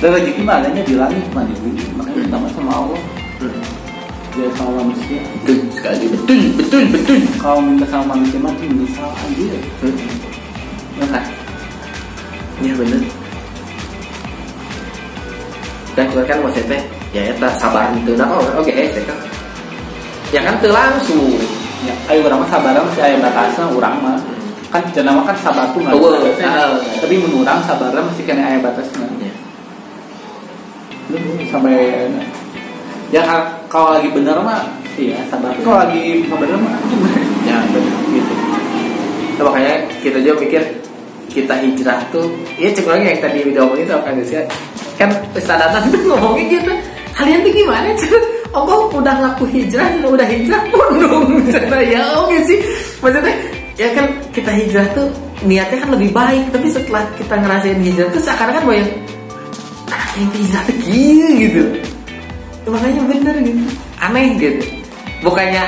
dan 0.05 0.09
rezeki 0.13 0.45
adanya 0.45 0.83
di 0.85 0.93
langit 0.93 1.25
mah 1.33 1.41
di 1.49 1.57
bumi 1.57 1.85
makanya 1.97 2.17
minta 2.21 2.37
mah 2.37 2.51
sama 2.53 2.73
Allah 2.85 3.01
Hmm. 3.41 3.57
dia 4.37 4.45
sama 4.53 4.85
manusia 4.85 5.25
Betul 5.41 5.65
sekali, 5.73 6.05
betul, 6.13 6.41
betul, 6.61 6.85
betul. 6.93 7.21
kalau 7.41 7.65
minta 7.65 7.89
sama 7.89 8.13
manusia 8.13 8.37
mah 8.37 8.53
tuh 8.53 8.69
menyesal 8.69 9.09
aja 9.09 9.57
Hmm. 9.81 9.97
ya 11.01 11.05
kan 11.09 11.25
Iya 12.61 12.73
bener. 12.77 13.01
Keluar 16.09 16.25
kan 16.25 16.39
maksudnya 16.41 16.81
ya 17.11 17.35
eta 17.35 17.49
sabar 17.59 17.91
itu 17.93 18.15
nah 18.17 18.31
oh 18.31 18.41
oke 18.57 18.65
okay, 18.65 18.89
saya 18.95 19.05
kan 19.05 19.19
ya 20.31 20.41
kan 20.47 20.55
teu 20.63 20.71
langsung. 20.71 21.37
Ya 21.81 21.95
ayo 22.13 22.29
orang 22.29 22.45
mah 22.45 22.51
sabar 22.53 22.77
masih 22.77 23.03
aya 23.03 23.17
batasna 23.19 23.65
urang 23.73 23.97
mah. 24.05 24.17
Kan 24.71 24.85
cenah 24.95 25.13
mah 25.17 25.25
kan 25.27 25.37
sabar 25.41 25.65
tuh 25.73 25.81
nggak 25.83 25.97
Eueuh, 25.97 26.23
bisa 26.31 26.47
ah. 26.47 26.77
tapi 27.01 27.15
menurang 27.19 27.59
sabarnya 27.65 28.05
masih 28.05 28.23
kena 28.29 28.45
aya 28.45 28.59
batasna. 28.61 29.09
Ya. 29.19 29.33
Lu 31.11 31.19
sampai 31.49 32.07
ya 33.11 33.25
ka- 33.27 33.51
kalau 33.67 33.97
lagi 33.97 34.13
bener 34.13 34.39
mah 34.45 34.63
iya 35.01 35.19
sabar. 35.27 35.51
Kalau 35.65 35.83
lagi 35.83 36.23
nggak 36.23 36.39
bener 36.39 36.59
mah 36.61 36.77
ya 37.49 37.57
benar 37.73 38.01
gitu. 38.13 38.35
Nah, 39.41 39.43
makanya 39.49 39.75
kita 40.05 40.19
juga 40.21 40.37
mikir 40.45 40.63
kita 41.33 41.55
hijrah 41.65 42.01
tuh 42.13 42.29
ya 42.61 42.69
cek 42.69 42.85
lagi 42.85 43.09
yang 43.09 43.21
tadi 43.25 43.39
video 43.41 43.65
ngomongin 43.65 43.89
sama 43.89 44.03
Kang 44.05 44.21
Desia 44.21 44.43
kan 45.01 45.09
Ustaz 45.33 45.73
tuh 45.93 46.01
ngomongin 46.05 46.61
gitu 46.61 46.73
kalian 47.17 47.41
tuh 47.41 47.53
gimana 47.57 47.89
Oh 48.51 48.91
udah 48.91 49.15
ngaku 49.23 49.47
hijrah 49.47 49.87
udah 50.03 50.27
hijrah 50.27 50.59
pun 50.75 50.91
dong 51.07 51.39
Cina, 51.55 51.79
ya 51.87 52.03
oke 52.19 52.35
sih. 52.51 52.59
Maksudnya 52.99 53.35
ya 53.79 53.89
kan 53.95 54.11
kita 54.35 54.51
hijrah 54.51 54.87
tuh 54.91 55.07
niatnya 55.47 55.79
kan 55.87 55.91
lebih 55.95 56.11
baik 56.11 56.51
tapi 56.51 56.67
setelah 56.67 57.07
kita 57.15 57.39
ngerasain 57.39 57.79
hijrah 57.79 58.11
tuh 58.11 58.21
seakan 58.21 58.51
kan 58.53 58.65
banyak 58.67 58.91
nah 59.87 60.05
yang 60.19 60.31
hijrah 60.35 60.63
tuh 60.67 60.77
gini 60.83 61.29
gitu. 61.47 61.63
Ya, 62.67 62.69
makanya 62.75 63.03
bener 63.07 63.35
gitu. 63.39 63.63
Aneh 64.03 64.27
gitu. 64.35 64.63
Bukannya 65.23 65.65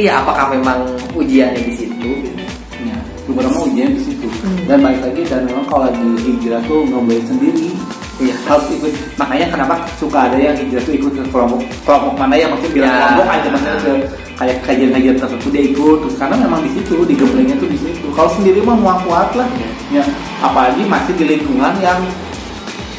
iya 0.00 0.24
apakah 0.24 0.56
memang 0.56 0.80
ujiannya 1.12 1.60
di 1.60 1.72
situ? 1.76 2.08
Gitu. 2.24 2.40
Ya 2.88 2.96
beberapa 3.28 3.68
ujian 3.68 3.92
di 3.92 4.00
situ. 4.00 4.26
Dan 4.64 4.80
balik 4.80 5.04
lagi 5.04 5.22
dan 5.28 5.44
memang 5.44 5.68
kalau 5.68 5.92
lagi 5.92 6.08
hijrah 6.24 6.64
tuh 6.64 6.88
boleh 6.88 7.20
sendiri 7.28 7.76
iya 8.16 8.34
harus 8.48 8.66
ikut. 8.72 8.90
Makanya 9.20 9.46
kenapa 9.52 9.74
suka 10.00 10.28
ada 10.28 10.36
yang 10.40 10.56
hijrah 10.56 10.82
tuh 10.82 10.94
ikut 10.96 11.12
ke 11.12 11.22
kelompok 11.28 11.60
kelompok 11.84 12.12
mana 12.16 12.34
yang 12.36 12.48
maksudnya 12.52 12.72
bilang 12.72 12.92
Ya. 12.92 12.98
kelompok 13.04 13.28
aja 13.28 13.48
maksudnya 13.52 13.76
ke 13.80 13.92
kayak 14.36 14.56
kajian-kajian 14.64 15.16
tertentu 15.20 15.48
dia 15.52 15.62
ikut. 15.68 15.96
Terus 16.04 16.16
karena 16.16 16.36
memang 16.40 16.60
di 16.64 16.70
situ 16.72 16.94
di 17.04 17.14
gemblengnya 17.14 17.56
tuh 17.60 17.68
di 17.68 17.78
situ. 17.78 18.06
Kalau 18.16 18.30
sendiri 18.32 18.60
mah 18.64 18.76
mau 18.76 18.96
kuat 19.04 19.30
lah 19.36 19.48
ya 19.92 20.02
apalagi 20.40 20.82
masih 20.88 21.12
di 21.14 21.24
lingkungan 21.36 21.74
yang 21.84 22.00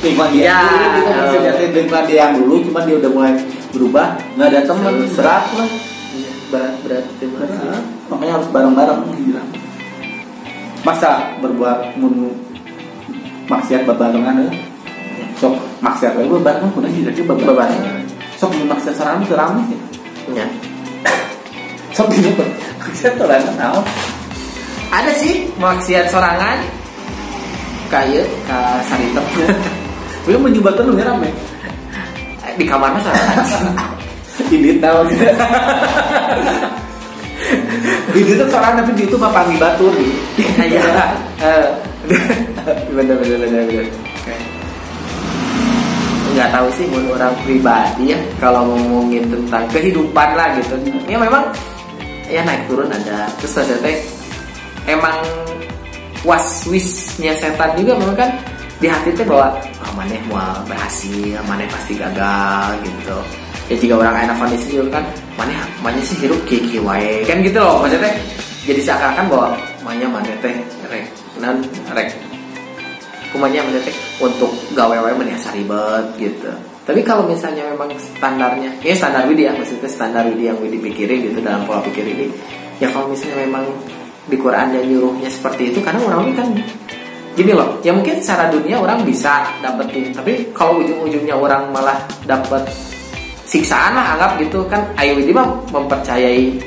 lingkungan 0.06 0.30
dia 0.34 0.44
Ya. 0.46 0.60
dulu 0.62 0.86
gitu. 0.94 1.10
Maksudnya 1.10 1.52
di 1.58 1.66
lingkungan 1.74 2.04
dia 2.06 2.18
yang 2.22 2.34
dulu 2.38 2.54
cuma 2.70 2.80
dia 2.86 2.96
udah 3.02 3.12
mulai 3.12 3.34
berubah 3.74 4.08
nggak 4.38 4.48
ada 4.54 4.60
teman 4.66 4.94
berat 5.18 5.46
lah. 5.58 5.70
Iya, 6.18 6.32
berat 6.54 6.74
berat. 6.86 7.04
Itu 7.18 7.26
berat. 7.34 7.50
Berat. 7.52 7.84
makanya 8.08 8.34
harus 8.40 8.48
bareng-bareng 8.56 9.00
hijrah 9.20 9.46
masa 10.88 11.36
berbuat 11.44 12.00
maksiat 13.52 13.84
bebarengan 13.84 14.48
ya 14.48 14.52
sok 15.38 15.54
maksiat 15.80 16.18
we 16.18 16.26
bebarengan 16.26 16.70
kudu 16.74 16.90
hijrah 16.90 17.14
juga 17.14 17.34
bebarengan 17.38 17.78
Bebarengan. 17.78 18.02
sok 18.38 18.50
mun 18.58 18.68
maksiat 18.74 18.96
sarang 18.98 19.22
teu 19.26 19.38
rame 19.38 19.62
ya. 19.70 19.78
Ya. 20.44 20.48
sok 21.94 22.10
dina 22.10 22.30
ber- 22.34 22.56
maksiat 22.82 23.14
rame 23.18 23.50
naon 23.56 23.86
ada 24.88 25.12
sih 25.20 25.52
maksiat 25.60 26.08
sorangan. 26.08 26.60
Kayak 27.88 28.28
ke 28.44 28.60
sariter 28.88 29.24
we 30.28 30.36
menyumbat 30.36 30.76
lu 30.84 30.96
ya 30.96 31.08
rame 31.08 31.32
di 32.58 32.66
kamar 32.68 32.96
sorangan 33.00 33.46
ini 34.56 34.80
tahu. 34.80 35.08
Di 38.12 38.20
itu 38.26 38.44
sarang 38.50 38.76
tapi 38.82 38.92
di 38.98 39.04
itu 39.06 39.16
mah 39.16 39.30
pangi 39.32 39.56
batur. 39.62 39.94
Gitu. 39.94 40.42
iya. 40.68 40.84
Eh, 41.38 41.70
bener 42.98 43.14
bener 43.22 43.38
bener 43.46 43.62
bener 43.70 43.86
nggak 46.38 46.54
tahu 46.54 46.68
sih 46.78 46.86
mun 46.86 47.10
orang 47.18 47.34
pribadi 47.42 48.14
ya 48.14 48.20
kalau 48.38 48.70
ngomongin 48.70 49.26
tentang 49.26 49.66
kehidupan 49.74 50.30
lah 50.38 50.54
gitu. 50.62 50.78
Ya 51.10 51.18
memang 51.18 51.50
ya 52.30 52.46
naik 52.46 52.70
turun 52.70 52.94
ada. 52.94 53.26
Terus 53.42 53.58
teh 53.82 53.98
emang 54.86 55.18
was 56.22 56.62
wishnya 56.70 57.34
setan 57.42 57.74
juga 57.74 57.98
memang 57.98 58.14
kan 58.14 58.30
di 58.78 58.86
hati 58.86 59.10
teh 59.18 59.26
bahwa 59.26 59.58
oh, 59.82 59.92
maneh 59.98 60.22
mau 60.30 60.62
berhasil 60.70 61.42
maneh 61.50 61.66
pasti 61.74 61.98
gagal 61.98 62.78
gitu. 62.86 63.18
Ya 63.68 63.76
jika 63.82 63.94
orang 63.98 64.30
enak 64.30 64.38
kondisi 64.38 64.78
juga 64.78 65.02
kan 65.02 65.04
maneh 65.42 65.58
maneh 65.82 66.06
sih 66.06 66.22
hidup 66.22 66.38
kiki 66.46 66.78
wae 66.78 67.26
kan 67.26 67.42
gitu 67.42 67.58
loh. 67.58 67.82
Maksudnya 67.82 68.14
jadi 68.70 68.82
seakan-akan 68.86 69.26
bahwa 69.26 69.48
maneh 69.82 70.06
maneh 70.06 70.38
teh 70.38 70.54
rek 70.86 71.10
nan 71.42 71.66
rek 71.98 72.14
kumanya 73.38 73.62
maksudnya 73.62 73.94
untuk 74.18 74.52
gawe 74.74 74.98
wae 74.98 75.14
meniasa 75.14 75.54
ribet 75.54 76.06
gitu. 76.18 76.50
Tapi 76.88 77.06
kalau 77.06 77.30
misalnya 77.30 77.70
memang 77.70 77.94
standarnya 77.94 78.74
ya 78.82 78.98
standar 78.98 79.30
Widi 79.30 79.46
ya 79.46 79.54
maksudnya 79.54 79.86
standar 79.86 80.26
Widi 80.26 80.50
yang 80.50 80.58
Widi 80.58 80.82
pikirin 80.82 81.30
gitu 81.30 81.38
dalam 81.46 81.70
pola 81.70 81.84
pikir 81.86 82.02
ini 82.02 82.32
ya 82.82 82.90
kalau 82.90 83.12
misalnya 83.12 83.44
memang 83.46 83.66
di 84.28 84.36
Quran 84.40 84.76
dan 84.76 84.84
nyuruhnya 84.88 85.30
seperti 85.32 85.72
itu 85.72 85.80
karena 85.84 86.00
orang 86.04 86.28
ini 86.28 86.34
kan 86.36 86.48
gini 87.38 87.52
loh 87.54 87.78
ya 87.86 87.94
mungkin 87.94 88.18
secara 88.18 88.50
dunia 88.50 88.82
orang 88.82 89.06
bisa 89.06 89.46
dapetin 89.62 90.10
tapi 90.10 90.50
kalau 90.58 90.82
ujung-ujungnya 90.82 91.38
orang 91.38 91.70
malah 91.70 92.02
dapet 92.26 92.66
siksaan 93.46 93.94
lah 93.94 94.18
anggap 94.18 94.42
gitu 94.42 94.66
kan 94.68 94.82
Ayu 94.98 95.22
Widi 95.22 95.32
mah 95.32 95.48
mempercayai 95.70 96.60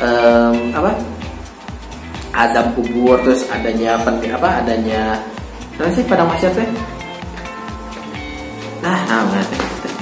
em, 0.00 0.56
apa 0.72 0.90
azab 2.32 2.72
kubur 2.72 3.20
terus 3.20 3.44
adanya 3.52 4.00
apa 4.00 4.48
adanya 4.64 5.20
Nah 5.80 5.88
sih 5.92 6.04
pada 6.04 6.24
masyarakat 6.28 6.58
teh 6.58 6.68
Nah, 8.82 8.98
nah 9.06 9.22
nggak 9.30 9.44
teh, 9.46 9.62
teh. 9.86 9.94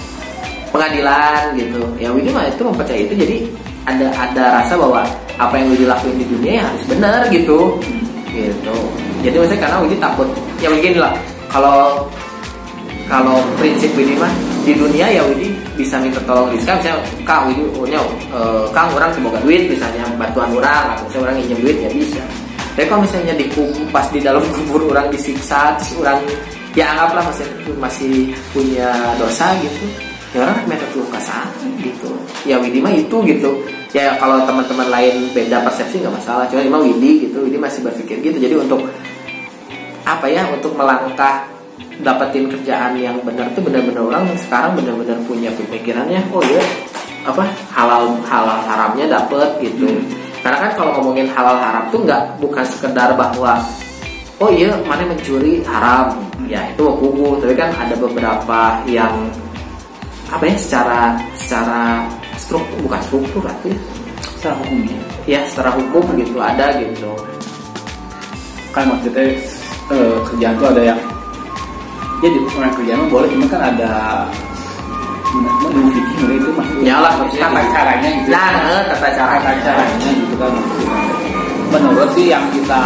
Pengadilan 0.73 1.53
gitu. 1.53 1.83
Ya 2.01 2.09
Widi 2.09 2.33
mah 2.33 2.49
itu 2.49 2.65
mempercayai 2.65 3.05
itu. 3.05 3.15
Jadi 3.15 3.37
ada 3.85 4.09
ada 4.17 4.45
rasa 4.61 4.75
bahwa 4.75 5.05
Apa 5.41 5.57
yang 5.57 5.73
Widi 5.73 5.89
lakuin 5.89 6.21
di 6.21 6.27
dunia 6.29 6.53
ya 6.61 6.65
harus 6.65 6.85
benar 6.89 7.21
gitu. 7.33 7.77
Gitu. 8.33 8.77
Jadi 9.25 9.37
maksudnya 9.37 9.61
karena 9.69 9.77
Widi 9.85 9.97
takut. 10.01 10.29
Ya 10.65 10.69
begini 10.73 10.97
lah. 11.01 11.13
Kalau 11.53 12.09
kalau 13.09 13.41
prinsip 13.61 13.93
Widi 13.97 14.17
mah 14.17 14.33
di 14.65 14.73
dunia 14.77 15.09
ya 15.13 15.25
Widi 15.29 15.53
bisa 15.77 16.01
minta 16.01 16.21
tolong 16.25 16.49
Rizka. 16.53 16.77
Misalnya 16.81 17.01
Kang 17.25 17.49
Widi 17.53 17.65
oh, 17.77 17.85
nyaw, 17.85 18.07
eh, 18.33 18.65
Kang 18.73 18.89
orang 18.97 19.13
semoga 19.13 19.41
duit 19.45 19.69
misalnya 19.69 20.09
bantuan 20.17 20.49
orang 20.57 20.97
atau 20.97 21.05
misalnya 21.09 21.25
orang 21.29 21.37
pinjam 21.45 21.59
duit 21.65 21.77
ya 21.81 21.91
bisa 21.93 22.25
tapi 22.81 22.89
kalau 22.89 23.05
misalnya 23.05 23.37
dikubur 23.37 23.85
pas 23.93 24.09
di 24.09 24.25
dalam 24.25 24.41
kubur 24.41 24.89
orang 24.89 25.13
disiksa 25.13 25.77
terus 25.77 26.01
orang 26.01 26.17
ya 26.73 26.97
anggaplah 26.97 27.29
masih 27.29 27.45
masih 27.77 28.13
punya 28.57 28.89
dosa 29.21 29.53
gitu 29.61 29.85
ya 30.33 30.49
orang 30.49 30.65
minta 30.65 30.89
ke 30.89 31.21
sana 31.21 31.53
gitu. 31.77 32.09
Ya 32.49 32.57
Widi 32.57 32.81
mah 32.81 32.97
itu 32.97 33.21
gitu. 33.29 33.61
Ya 33.93 34.17
kalau 34.17 34.49
teman-teman 34.49 34.89
lain 34.89 35.29
beda 35.37 35.61
persepsi 35.61 36.01
nggak 36.01 36.25
masalah. 36.25 36.49
Cuma 36.49 36.65
emang 36.65 36.89
Widi 36.89 37.29
gitu 37.29 37.45
Widi 37.45 37.61
masih 37.61 37.85
berpikir 37.85 38.17
gitu. 38.25 38.41
Jadi 38.41 38.57
untuk 38.57 38.89
apa 40.09 40.25
ya 40.33 40.49
untuk 40.49 40.73
melangkah 40.73 41.53
dapetin 42.01 42.49
kerjaan 42.49 42.97
yang 42.97 43.21
benar 43.21 43.53
tuh 43.53 43.61
benar-benar 43.61 44.09
orang 44.09 44.25
sekarang 44.41 44.73
benar-benar 44.73 45.21
punya 45.29 45.53
pemikirannya 45.53 46.25
oh 46.33 46.41
iya 46.49 46.65
apa 47.29 47.45
halal 47.77 48.17
halal 48.25 48.65
haramnya 48.65 49.05
dapet 49.05 49.69
gitu 49.69 50.01
karena 50.41 50.59
kan 50.69 50.73
kalau 50.77 50.91
ngomongin 51.01 51.29
halal 51.37 51.57
haram 51.61 51.85
tuh 51.93 52.01
nggak 52.01 52.23
bukan 52.41 52.65
sekedar 52.65 53.13
bahwa 53.13 53.61
oh 54.41 54.49
iya 54.49 54.73
mana 54.89 55.05
mencuri 55.05 55.61
haram. 55.69 56.17
Ya 56.49 56.67
itu 56.73 56.83
kubu 56.83 57.39
tapi 57.39 57.55
kan 57.55 57.71
ada 57.77 57.95
beberapa 57.95 58.81
yang 58.89 59.13
apa 60.33 60.47
ya 60.47 60.57
secara 60.57 61.01
secara 61.37 62.09
struktur 62.41 62.79
bukan 62.89 63.01
struktur 63.05 63.43
atau 63.45 63.69
ya. 63.69 63.79
Secara 64.41 64.55
hukumnya 64.65 64.99
ya? 65.29 65.41
Secara 65.45 65.71
hukum 65.77 66.05
gitu 66.17 66.39
ada 66.41 66.67
gitu. 66.81 67.13
Kan 68.73 68.89
maksudnya 68.89 69.37
eh, 69.93 70.17
kerjaan 70.33 70.57
tuh 70.57 70.69
ada 70.73 70.83
yang 70.95 71.01
ya 72.21 72.29
di 72.29 72.39
orang 72.57 72.73
kerjaan 72.77 73.09
boleh 73.09 73.29
cuma 73.33 73.47
kan 73.49 73.63
ada 73.77 73.93
menurut 75.31 75.59
menurut 75.63 75.95
itu 76.37 76.51
maksudnya 76.53 76.83
Nyalah, 76.91 77.13
maksudnya 77.23 77.47
tata 77.49 77.63
caranya 77.71 78.09
gitu 78.11 78.29
nah 78.31 78.51
eh, 78.67 78.83
tata 78.91 79.09
cara 79.15 79.35
tata 79.39 79.53
caranya 79.63 80.09
gitu 80.11 80.35
kan 80.39 80.53
menurut 81.71 82.11
sih 82.19 82.27
yang 82.29 82.45
kita 82.51 82.83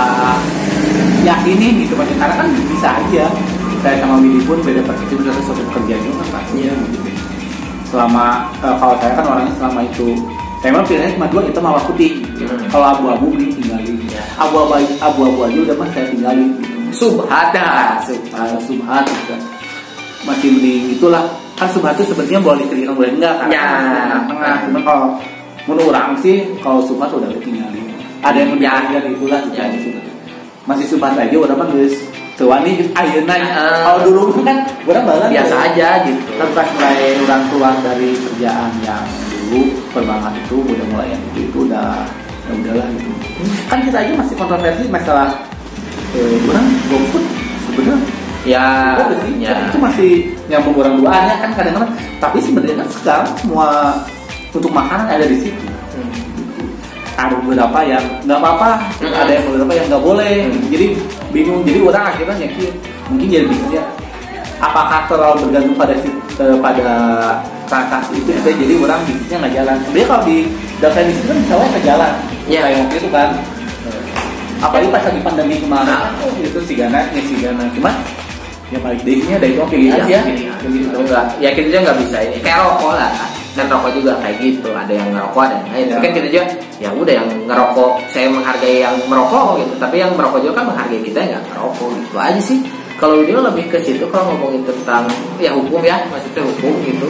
yakini 1.25 1.69
gitu 1.85 1.93
maksudnya 1.97 2.21
karena 2.29 2.35
kan 2.45 2.47
bisa 2.69 2.89
aja 3.01 3.25
saya 3.81 3.97
sama 4.01 4.17
Willy 4.21 4.41
pun 4.49 4.57
beda 4.65 4.81
perspektif 4.85 5.19
dari 5.25 5.41
suatu 5.45 5.61
pekerjaan 5.73 6.01
itu 6.01 6.13
kan 6.17 6.29
pasti 6.33 6.57
Iya. 6.65 6.73
gitu. 6.93 7.11
selama 7.93 8.25
eh, 8.61 8.75
kalau 8.81 8.95
saya 9.01 9.13
kan 9.17 9.25
orangnya 9.29 9.53
selama 9.61 9.81
itu 9.85 10.07
saya 10.65 10.71
mah 10.73 10.85
pilihannya 10.89 11.13
cuma 11.21 11.29
dua 11.29 11.43
itu 11.45 11.61
mawar 11.61 11.83
putih. 11.85 12.11
Hmm. 12.41 12.57
kalau 12.73 12.87
abu-abu 12.97 13.27
mending 13.37 13.53
tinggalin 13.61 13.97
Ya. 14.09 14.23
abu-abu 14.41 14.81
abu-abu 15.01 15.39
aja 15.45 15.59
udah 15.65 15.77
mah 15.77 15.89
saya 15.93 16.07
tinggalin 16.09 16.51
subhada 16.93 18.01
gitu 19.05 19.23
kan. 19.29 19.41
masih 20.25 20.49
mending 20.57 20.83
itulah 20.97 21.25
kan 21.55 21.69
subhat 21.71 21.95
itu 21.95 22.11
sebenarnya 22.11 22.41
boleh 22.43 22.61
diterima 22.67 22.93
boleh 22.93 23.11
enggak 23.15 23.35
kan 23.39 23.49
Ya. 23.49 23.67
tengah 24.27 24.55
cuma 24.67 24.81
kalau 24.83 25.07
menurut 25.65 25.95
orang 25.95 26.19
sih 26.19 26.43
kalau 26.61 26.83
subhat 26.83 27.09
udah 27.11 27.31
tinggalin 27.39 27.87
ada 28.21 28.37
yang 28.37 28.59
Ya. 28.59 28.83
menjadi 28.83 29.09
itulah 29.11 29.41
gitu 29.47 29.57
Ya. 29.59 29.67
subhat. 29.71 30.05
masih 30.65 30.87
subhat 30.89 31.15
aja 31.15 31.37
udah 31.37 31.55
mah 31.55 31.69
geus 31.71 31.95
tuh 32.35 32.51
wani 32.51 32.83
ayeuna 32.99 33.35
Heeh. 33.39 33.79
kalau 33.87 33.99
dulu 34.03 34.43
kan 34.43 34.59
orang 34.83 35.05
balan 35.07 35.29
biasa 35.31 35.55
aja 35.71 36.03
gitu 36.03 36.19
kan 36.35 36.49
pas 36.51 36.67
mulai 36.75 37.15
orang 37.23 37.43
keluar 37.47 37.75
dari 37.79 38.11
kerjaan 38.19 38.71
yang 38.83 39.05
dulu 39.31 39.71
perbankan 39.95 40.35
itu 40.35 40.57
udah 40.59 40.87
mulai 40.91 41.15
yang 41.15 41.23
itu 41.31 41.41
itu 41.47 41.59
udah 41.71 42.03
ya 42.45 42.53
udahlah 42.59 42.87
gitu 42.99 43.13
kan 43.71 43.79
kita 43.87 43.97
aja 44.03 44.13
masih 44.19 44.35
kontroversi 44.35 44.83
masalah 44.91 45.31
eh, 46.19 46.35
orang 46.51 46.67
GoFood 46.91 47.25
sebenarnya 47.71 47.97
ya 48.45 48.65
sih, 49.25 49.41
ya 49.41 49.57
itu 49.67 49.79
masih 49.81 50.11
nyambung 50.47 50.77
orang 50.77 50.95
duanya 51.01 51.35
kan 51.41 51.51
kadang-kadang 51.57 51.91
tapi 52.21 52.39
sebenarnya 52.39 52.77
kan 52.85 52.89
sekarang 52.93 53.29
semua 53.41 53.69
untuk 54.53 54.71
makanan 54.71 55.09
ada 55.09 55.25
di 55.25 55.39
situ 55.41 55.65
Hmm. 55.95 56.11
ada 57.15 57.35
beberapa 57.39 57.79
yang 57.87 58.05
nggak 58.27 58.39
apa-apa 58.39 58.71
Hmm. 59.01 59.15
ada 59.15 59.31
yang 59.31 59.45
beberapa 59.49 59.73
yang 59.73 59.87
nggak 59.89 60.05
boleh 60.05 60.35
Hmm. 60.45 60.61
jadi 60.69 60.87
bingung 61.33 61.61
jadi 61.65 61.79
orang 61.83 62.05
akhirnya 62.13 62.37
yakin 62.45 62.73
mungkin 63.09 63.27
jadi 63.27 63.45
bisnisnya 63.49 63.85
apakah 64.61 65.07
terlalu 65.09 65.49
bergantung 65.49 65.77
pada 65.77 65.95
eh, 65.95 66.57
pada 66.61 66.89
transaksi 67.65 68.19
itu 68.21 68.29
Ya. 68.35 68.53
jadi 68.55 68.75
orang 68.77 69.01
bisnisnya 69.07 69.37
nggak 69.41 69.55
jalan 69.55 69.77
sebenarnya 69.83 70.07
kalau 70.11 70.23
di 70.27 70.37
data 70.83 70.99
di 71.01 71.13
situ 71.15 71.27
kan 71.27 71.37
misalnya 71.41 71.69
ke 71.71 71.81
jalan 71.81 72.13
Ya. 72.45 72.61
kayak 72.61 72.77
waktu 72.85 72.97
itu 73.01 73.09
kan 73.09 73.29
apalagi 74.61 74.89
pas 74.91 75.03
lagi 75.05 75.21
pandemi 75.21 75.55
kemarin 75.61 75.89
Nah. 75.89 76.11
oh, 76.25 76.33
itu 76.37 76.59
si 76.65 76.75
Gana 76.75 77.01
ya 77.09 77.23
si 77.23 77.35
Gana 77.39 77.65
cuman 77.73 77.95
ya 78.75 78.79
balik 78.83 79.03
dehnya 79.07 79.37
dari 79.39 79.53
itu 79.55 79.65
pilih 79.71 79.89
Iya, 79.89 80.03
aja 80.03 80.19
pilih 80.27 80.47
aja. 80.51 80.59
Pilih 80.67 80.83
Itu 80.91 80.99
enggak, 81.07 81.27
ya 81.39 81.49
kita 81.55 81.67
juga 81.71 81.81
nggak 81.87 81.99
bisa 82.03 82.17
ini. 82.27 82.37
Kayak 82.43 82.59
rokok 82.67 82.93
lah. 82.99 83.11
Kan 83.55 83.67
rokok 83.71 83.91
juga 83.95 84.13
kayak 84.19 84.37
gitu. 84.43 84.69
Ada 84.75 84.93
yang 84.99 85.09
ngerokok 85.15 85.41
ada 85.47 85.55
yang 85.55 85.69
lain. 85.71 85.87
Ya. 85.87 85.97
kan 86.03 86.11
kita 86.11 86.27
juga 86.27 86.45
ya 86.83 86.91
udah 86.91 87.15
yang 87.15 87.29
ngerokok 87.47 87.93
saya 88.11 88.27
menghargai 88.35 88.77
yang 88.83 88.95
merokok 89.07 89.47
gitu. 89.63 89.73
Tapi 89.79 89.97
yang 90.03 90.11
merokok 90.19 90.41
juga 90.43 90.55
kan 90.59 90.65
menghargai 90.75 91.01
kita 91.07 91.19
yang 91.23 91.31
nggak 91.39 91.45
ngerokok. 91.55 91.89
Gitu 91.95 92.17
aja 92.19 92.41
sih. 92.43 92.59
Kalau 92.99 93.15
dia 93.27 93.39
lebih 93.39 93.65
ke 93.71 93.79
situ 93.83 94.05
kalau 94.11 94.35
ngomongin 94.35 94.63
tentang 94.67 95.07
ya 95.39 95.55
hukum 95.55 95.83
ya. 95.87 96.03
Maksudnya 96.11 96.43
hukum 96.43 96.75
gitu 96.83 97.09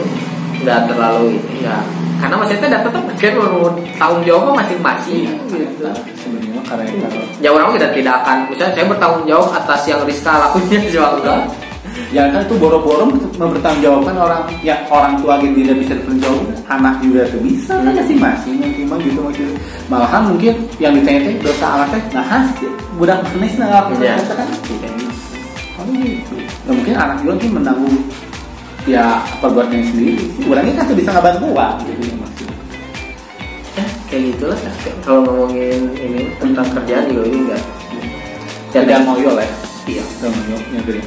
nggak 0.63 0.79
terlalu 0.87 1.25
ini 1.41 1.65
ya. 1.65 1.77
Karena 2.15 2.35
maksudnya 2.39 2.67
udah 2.71 2.81
tetap 2.87 3.03
kan 3.19 3.33
menurut 3.35 3.75
tanggung 3.99 4.23
jawab 4.23 4.55
masing-masing 4.55 5.27
gitu. 5.51 5.83
Nah, 5.83 5.95
sebenarnya 6.15 6.61
karena 6.63 6.83
kalau 7.11 7.23
ya 7.43 7.49
orang 7.51 7.67
kita 7.75 7.87
tidak 7.91 8.13
akan 8.23 8.37
misalnya 8.47 8.73
saya 8.73 8.85
bertanggung 8.87 9.25
jawab 9.27 9.47
atas 9.51 9.81
yang 9.85 9.99
Rizka 10.07 10.33
lakunya 10.33 10.77
juga 10.87 11.07
enggak 11.19 11.41
Ya 12.11 12.27
kan 12.27 12.43
itu 12.43 12.59
boro-boro 12.59 13.07
mempertanggungjawabkan 13.39 14.15
orang. 14.19 14.43
Ya 14.59 14.75
orang 14.91 15.15
tua 15.23 15.39
gitu 15.39 15.63
tidak 15.63 15.79
bisa 15.79 15.93
dipertanggungjawabkan 15.95 16.55
anak 16.67 16.95
juga 16.99 17.21
tuh 17.31 17.39
bisa 17.39 17.71
kan 17.79 17.87
Hmm. 17.87 17.97
masing-masing 18.03 18.55
yang 18.59 18.73
timbang 18.75 18.99
gitu 18.99 19.19
maksudnya 19.23 19.55
malahan 19.87 20.21
mungkin 20.27 20.53
yang 20.81 20.91
ditanya 20.91 21.19
teh 21.29 21.35
dosa 21.39 21.65
alatnya 21.77 21.99
nah 22.11 22.25
has 22.25 22.47
budak 22.99 23.19
nah 23.55 23.67
aku 23.79 23.91
Iya. 24.01 24.15
kan. 24.27 24.47
Tidak 24.49 24.91
gitu 24.91 25.07
oh 25.79 25.85
gitu. 25.93 26.35
Nah, 26.65 26.73
mungkin 26.73 26.93
anak 26.97 27.15
juga 27.23 27.31
mungkin 27.37 27.51
menanggung 27.61 27.95
ya 28.85 29.21
perbuatannya 29.41 29.85
sendiri? 29.89 30.13
Orangnya 30.45 30.73
kan 30.77 30.83
tuh 30.89 30.97
bisa 30.97 31.09
ngebantu 31.13 31.45
wah 31.53 31.73
gitu 31.85 32.01
ya 32.05 32.15
maksudnya 32.21 32.57
ya 33.75 33.85
kayak 34.07 34.21
gitulah. 34.31 34.59
Kalau 35.03 35.19
ngomongin 35.25 35.81
ini 35.99 36.21
tentang 36.39 36.67
kerjaan 36.71 37.03
juga 37.11 37.21
ini 37.27 37.37
enggak. 37.49 37.61
Kerjaan 38.71 39.01
mau 39.03 39.17
yo 39.19 39.35
lah 39.35 39.45
ya? 39.45 39.55
Iya. 39.85 40.03
Udah 40.21 40.29
mau 40.31 40.43
yo 40.49 40.57
ya 40.73 40.81
gede 40.85 41.01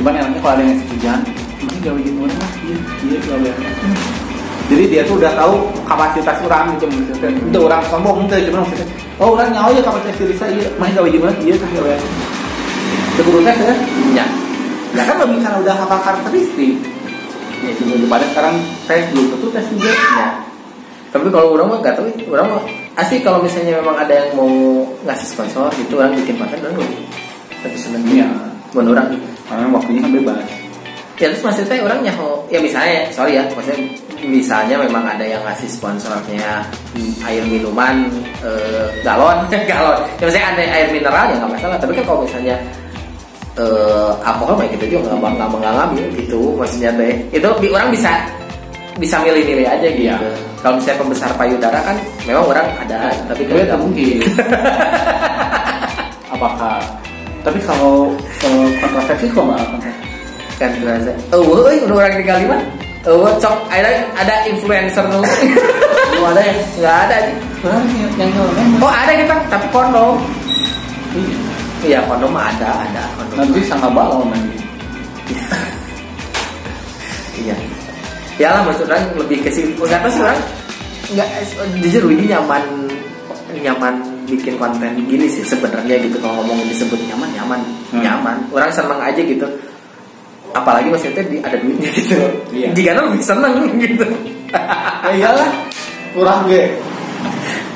cuman 0.00 0.18
enaknya 0.18 0.40
kalau 0.40 0.54
ada 0.56 0.62
yang 0.64 0.80
kerjaan 0.88 1.20
ini 1.62 1.76
gawe 1.84 1.98
gini 2.00 2.18
orang 2.18 2.38
lah 2.40 2.50
iya 2.64 2.76
iya 3.06 3.52
jadi 4.66 4.84
dia 4.88 5.02
tuh 5.04 5.20
udah 5.20 5.32
tahu 5.36 5.54
kapasitas 5.84 6.38
orang 6.48 6.72
gitu 6.78 6.88
maksudnya. 6.88 7.28
Itu 7.28 7.58
orang 7.68 7.82
sombong 7.92 8.24
tuh 8.24 8.40
cuma 8.48 8.64
maksudnya 8.64 8.86
oh 9.20 9.36
orang 9.36 9.52
nyawa 9.52 9.68
ya 9.76 9.82
kapasitas 9.84 10.16
diri 10.16 10.34
saya 10.38 10.52
iya. 10.56 10.68
Main 10.80 10.96
gawe 10.96 11.08
gimana 11.12 11.34
iya 11.44 11.54
kan 11.60 11.68
gawe. 11.76 11.92
Keburu 13.20 13.38
tes 13.44 13.58
ya? 13.60 13.74
Ya 14.16 14.26
ya 14.96 15.02
kan 15.08 15.16
lebih 15.22 15.38
karena 15.44 15.58
udah 15.60 15.74
hafal 15.76 16.00
karakteristik 16.00 16.74
ya 17.62 17.72
cuma 17.78 17.94
daripada 17.94 18.24
sekarang 18.34 18.54
tes 18.90 19.02
belum 19.14 19.26
tentu 19.32 19.46
tes 19.54 19.64
juga. 19.70 19.90
Ya 19.94 20.28
tapi 21.12 21.28
kalau 21.28 21.52
orang 21.52 21.68
mah 21.68 21.78
nggak 21.84 21.94
tahu 22.00 22.08
orang 22.32 22.46
mah 22.48 22.62
asli 22.96 23.20
kalau 23.20 23.44
misalnya 23.44 23.76
memang 23.84 24.00
ada 24.00 24.16
yang 24.16 24.32
mau 24.32 24.48
ngasih 25.04 25.28
sponsor 25.28 25.68
gitu 25.76 26.00
orang 26.00 26.16
bikin 26.16 26.40
konten 26.40 26.56
orang 26.64 26.80
lebih 26.80 26.98
lebih 27.62 27.78
seneng 27.78 28.02
Iya. 28.08 28.28
menurut 28.72 28.96
orang. 28.96 29.06
Gitu 29.12 29.28
karena 29.44 29.68
waktunya 29.68 30.00
kan 30.00 30.12
bebas. 30.16 30.44
Ya 31.20 31.26
terus 31.28 31.44
maksudnya 31.44 31.84
orang 31.84 32.00
nyaho 32.00 32.40
ya 32.48 32.58
misalnya 32.64 33.04
sorry 33.12 33.36
ya 33.36 33.44
maksudnya 33.52 33.78
misalnya 34.24 34.74
memang 34.80 35.04
ada 35.04 35.22
yang 35.28 35.44
ngasih 35.44 35.68
sponsornya 35.68 36.64
hmm, 36.96 37.12
air 37.28 37.44
minuman 37.44 38.08
eh, 38.40 38.88
galon 39.04 39.44
galon. 39.70 40.00
Ya 40.16 40.24
misalnya 40.32 40.48
ada 40.56 40.62
air 40.72 40.88
mineral 40.88 41.26
ya 41.28 41.36
nggak 41.36 41.52
masalah. 41.60 41.76
Tapi 41.76 41.92
kan 42.00 42.04
kalau 42.08 42.24
misalnya 42.24 42.56
eh, 43.56 44.10
alkohol 44.22 44.54
kayak 44.56 44.70
gitu 44.78 44.84
juga 44.96 45.12
nggak 45.16 45.32
nggak 45.36 45.50
mengalami 45.50 46.02
gitu 46.16 46.40
maksudnya 46.56 46.90
teh 46.96 47.12
itu 47.32 47.48
orang 47.68 47.90
bisa 47.90 48.10
bisa 49.00 49.16
milih-milih 49.24 49.66
aja 49.66 49.88
gitu 49.88 50.04
Iya. 50.04 50.16
kalau 50.60 50.76
misalnya 50.78 51.00
pembesar 51.00 51.30
payudara 51.34 51.80
kan 51.82 51.96
memang 52.22 52.44
orang 52.44 52.66
ada 52.80 53.10
tapi 53.26 53.42
kan 53.48 53.56
nggak 53.66 53.80
mungkin. 53.80 54.16
Apakah? 56.32 56.78
Tapi 57.42 57.58
kalau 57.66 58.06
kalau 58.38 58.62
kontroversi 58.78 59.26
kok 59.34 59.42
nggak 59.42 59.66
kan 60.60 60.70
terasa 60.78 61.10
oh 61.34 61.66
euy 61.66 61.82
udah 61.82 61.96
orang 61.98 62.14
tinggal 62.22 62.38
di 62.38 62.46
mana 62.46 62.62
oh 63.10 63.26
cok 63.42 63.56
ada 63.66 63.90
ada 64.14 64.34
influencer 64.46 65.02
Lu 65.10 65.18
ada 66.22 66.38
ya? 66.38 66.54
nggak 66.78 66.96
ada 67.08 67.16
Orang 67.62 67.86
yang 68.18 68.30
mah. 68.30 68.86
oh 68.86 68.90
ada 68.92 69.12
kita 69.14 69.34
tapi 69.50 69.66
kondom 69.74 70.14
Iya. 71.82 71.98
kondom 72.06 72.32
ada 72.32 72.70
ada 72.82 73.02
kondom 73.14 73.36
Nanti 73.42 73.60
sangat 73.62 73.90
balon 73.90 74.30
nanti. 74.30 74.56
iya 77.38 77.56
ya 78.36 78.48
lah 78.50 78.62
maksud 78.64 78.86
orang 78.86 79.04
lebih 79.16 79.38
ke 79.42 79.50
situ 79.50 79.76
nggak 79.76 80.00
tahu 80.00 80.10
sih 80.10 80.22
orang 80.22 80.40
nggak 81.12 81.28
jujur 81.80 82.02
ini 82.08 82.24
nyaman 82.28 82.62
nyaman 83.52 83.94
bikin 84.26 84.56
konten 84.56 84.96
gini 85.04 85.28
sih 85.28 85.42
sebenarnya 85.42 86.00
gitu 86.00 86.16
kalau 86.18 86.40
ngomongin 86.40 86.70
disebut 86.70 86.96
nyaman 87.06 87.28
nyaman 87.32 87.60
Hmm. 87.92 88.00
nyaman 88.00 88.36
orang 88.48 88.72
seneng 88.72 88.96
aja 88.96 89.20
gitu 89.20 89.44
apalagi 90.52 90.88
maksudnya 90.88 91.20
di, 91.22 91.36
ada 91.44 91.60
duitnya 91.60 91.92
gitu 91.92 92.16
Iya. 92.48 92.72
jika 92.72 92.96
lebih 92.96 93.20
seneng 93.20 93.52
gitu 93.76 94.06
Ya 94.52 95.08
iyalah. 95.12 95.48
Kurang 96.12 96.44
ge. 96.44 96.68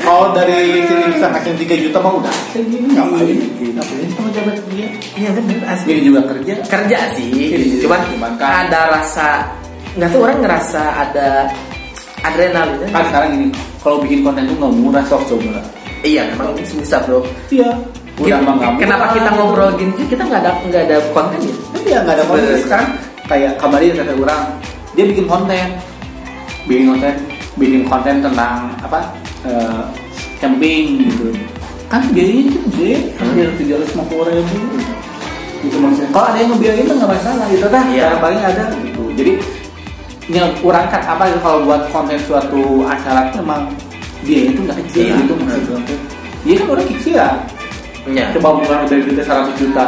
Kalau 0.07 0.31
dari 0.31 0.59
sini 0.81 1.05
bisa 1.11 1.27
kasih 1.29 1.53
3 1.59 1.83
juta 1.83 1.99
mah 1.99 2.13
udah. 2.15 2.35
Ngapain? 2.55 3.37
Ngapain 3.75 4.07
sama 4.09 4.29
jabat 4.31 4.57
dia? 4.71 4.89
iya 5.13 5.31
bener 5.33 5.59
asli 5.65 5.91
Dia 5.91 6.03
juga 6.05 6.21
kerja. 6.27 6.55
kerja 6.63 6.99
sih 7.13 7.27
Iya, 7.27 7.81
cuman 7.83 8.01
cuman 8.07 8.33
kan- 8.37 8.69
ada 8.69 8.81
rasa 8.93 9.49
nggak 9.93 10.09
tuh 10.09 10.21
orang 10.21 10.39
ngerasa 10.39 10.83
ada 10.95 11.29
adrenalinnya 12.21 12.89
Kan 12.91 13.03
sekarang 13.07 13.31
ini, 13.35 13.47
kalau 13.81 13.97
bikin 13.99 14.21
konten 14.21 14.45
tuh 14.45 14.57
nggak 14.57 14.75
murah 14.77 15.05
sok 15.05 15.23
coba. 15.27 15.59
iya 16.03 16.23
memang 16.29 16.53
ini 16.55 16.65
susah 16.65 17.01
bro 17.03 17.25
Iya. 17.49 17.71
Udah 18.17 18.39
mah 18.41 18.55
nggak 18.55 18.71
kenapa 18.79 18.97
murah. 19.03 19.15
kita 19.17 19.31
ngobrol 19.33 19.71
gini 19.75 19.93
sih? 19.95 20.07
kita 20.07 20.23
nggak 20.23 20.41
ada 20.41 20.51
nggak 20.63 20.83
ada 20.85 20.97
konten 21.11 21.39
ya 21.41 21.55
Iya 21.83 21.99
nggak 22.05 22.15
ada 22.15 22.25
konten 22.27 22.47
sekarang 22.61 22.89
kayak 23.25 23.53
kemarin 23.57 23.91
kata 23.97 24.13
orang 24.15 24.43
dia 24.93 25.05
bikin 25.07 25.27
konten 25.27 25.67
bikin 26.65 26.85
konten 26.87 27.15
bikin 27.57 27.83
konten 27.83 28.15
tentang 28.21 28.55
apa 28.79 29.01
camping 30.39 31.05
gitu. 31.07 31.27
Kan 31.87 32.03
biayanya 32.11 32.43
itu 32.51 32.59
gede 32.71 32.91
hampir 33.19 33.47
tujuh 33.63 33.75
ratus 33.79 33.91
lima 33.95 34.05
puluh 34.11 34.25
ribu. 34.31 34.59
Gitu 35.63 35.77
maksudnya. 35.81 36.11
Kalau 36.13 36.27
ada 36.31 36.39
yang 36.39 36.51
ngebiayain 36.55 36.85
tuh 36.87 36.95
nggak 36.99 37.11
masalah 37.15 37.47
gitu 37.51 37.67
kan? 37.71 37.85
Iya. 37.91 38.03
cara 38.11 38.17
paling 38.23 38.41
ada 38.43 38.65
gitu. 38.83 39.03
Jadi 39.17 39.33
yang 40.27 40.51
kurang 40.59 40.91
kan 40.91 41.03
apa 41.07 41.31
gitu, 41.31 41.39
kalau 41.39 41.59
buat 41.63 41.83
konten 41.95 42.19
suatu 42.27 42.83
acara 42.83 43.31
tuh 43.31 43.47
memang 43.47 43.71
biaya 44.27 44.51
itu 44.51 44.61
nggak 44.67 44.79
kecil. 44.87 45.03
Iya, 45.07 45.15
gitu 45.23 45.33
maksudnya. 45.39 45.97
Iya 46.47 46.55
kan 46.59 46.67
orang 46.71 46.89
kecil 46.91 47.13
ya. 47.15 47.31
Ya 48.07 48.25
coba 48.39 48.49
mulai 48.63 48.87
dari 48.87 49.03
kita 49.03 49.23
100 49.27 49.59
juta. 49.59 49.85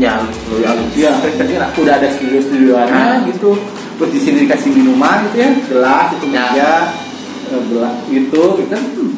Ya 0.00 0.18
lu 0.50 0.58
ya 0.58 0.70
lu. 0.74 0.84
Iya, 0.96 1.10
berarti 1.22 1.54
lah, 1.54 1.70
udah 1.76 1.94
ada 2.02 2.08
studio-studioannya 2.18 3.30
gitu. 3.30 3.54
Terus 3.94 4.10
di 4.10 4.20
sini 4.26 4.36
dikasih 4.48 4.74
minuman 4.74 5.22
gitu 5.30 5.36
ya, 5.38 5.50
gelas 5.70 6.08
itu 6.18 6.26
Ya. 6.34 6.42
meja, 6.50 6.70
gitu, 8.10 8.42
gitu 8.58 8.66
kan. 8.72 8.82
Tuh. 8.94 9.08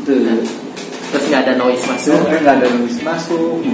terus 1.07 1.25
nggak 1.31 1.43
ada 1.47 1.53
noise 1.55 1.85
masuk 1.87 2.19
nggak 2.27 2.55
ada 2.61 2.67
nulis 2.75 2.99
masuk. 3.01 3.63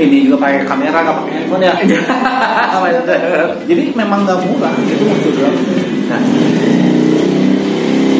Ini 0.00 0.24
juga 0.24 0.48
pakai 0.48 0.64
kamera, 0.64 1.02
nggak 1.02 1.16
pakai 1.18 1.32
handphone 1.34 1.64
ya. 1.66 1.74
itu 2.88 3.14
Jadi 3.68 3.82
memang 3.92 4.24
nggak 4.24 4.38
murah 4.48 4.72
gitu 4.86 5.02
maksudnya. 5.04 5.50
nah 6.10 6.22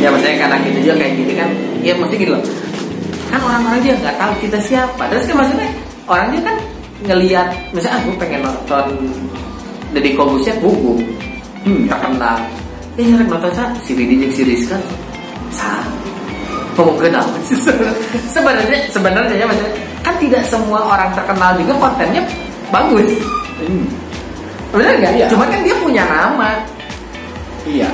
ya 0.01 0.09
maksudnya 0.09 0.37
karena 0.41 0.57
kita 0.65 0.79
juga 0.81 0.95
kayak 1.05 1.13
gini 1.21 1.33
kan 1.37 1.49
ya 1.85 1.93
maksudnya 2.01 2.21
gini 2.25 2.33
loh 2.33 2.43
kan 3.29 3.41
orang-orang 3.45 3.81
dia 3.85 3.95
nggak 4.01 4.17
tahu 4.17 4.33
kita 4.41 4.59
siapa 4.65 5.03
terus 5.13 5.25
kan 5.29 5.37
maksudnya 5.45 5.69
orang 6.09 6.27
dia 6.33 6.41
kan 6.43 6.57
ngelihat 7.05 7.49
misalnya 7.77 8.01
ah, 8.01 8.05
gue 8.09 8.15
pengen 8.17 8.41
nonton 8.45 8.87
Deddy 9.93 10.11
Kobusnya 10.17 10.55
buku 10.63 11.01
Hmm. 11.61 11.85
terkenal 11.85 12.41
ya 12.97 13.21
nonton 13.21 13.53
sa 13.53 13.69
si 13.85 13.93
Didi 13.93 14.17
jeung 14.17 14.33
si 14.33 14.49
Rizka 14.49 14.81
sa 15.51 15.83
ngomong 16.75 16.97
kenal 16.97 17.27
sebenarnya 18.31 18.79
sebenarnya 18.89 19.35
ya 19.37 19.45
maksudnya 19.45 19.73
kan 20.01 20.15
tidak 20.17 20.43
semua 20.49 20.81
orang 20.87 21.11
terkenal 21.13 21.51
juga 21.59 21.75
kontennya 21.77 22.23
bagus 22.71 23.09
Hmm. 23.61 23.85
bener 24.73 24.97
nggak 24.97 25.13
Iya. 25.21 25.27
cuma 25.29 25.45
kan 25.45 25.61
dia 25.61 25.77
punya 25.77 26.01
nama 26.09 26.57
Iya. 27.69 27.93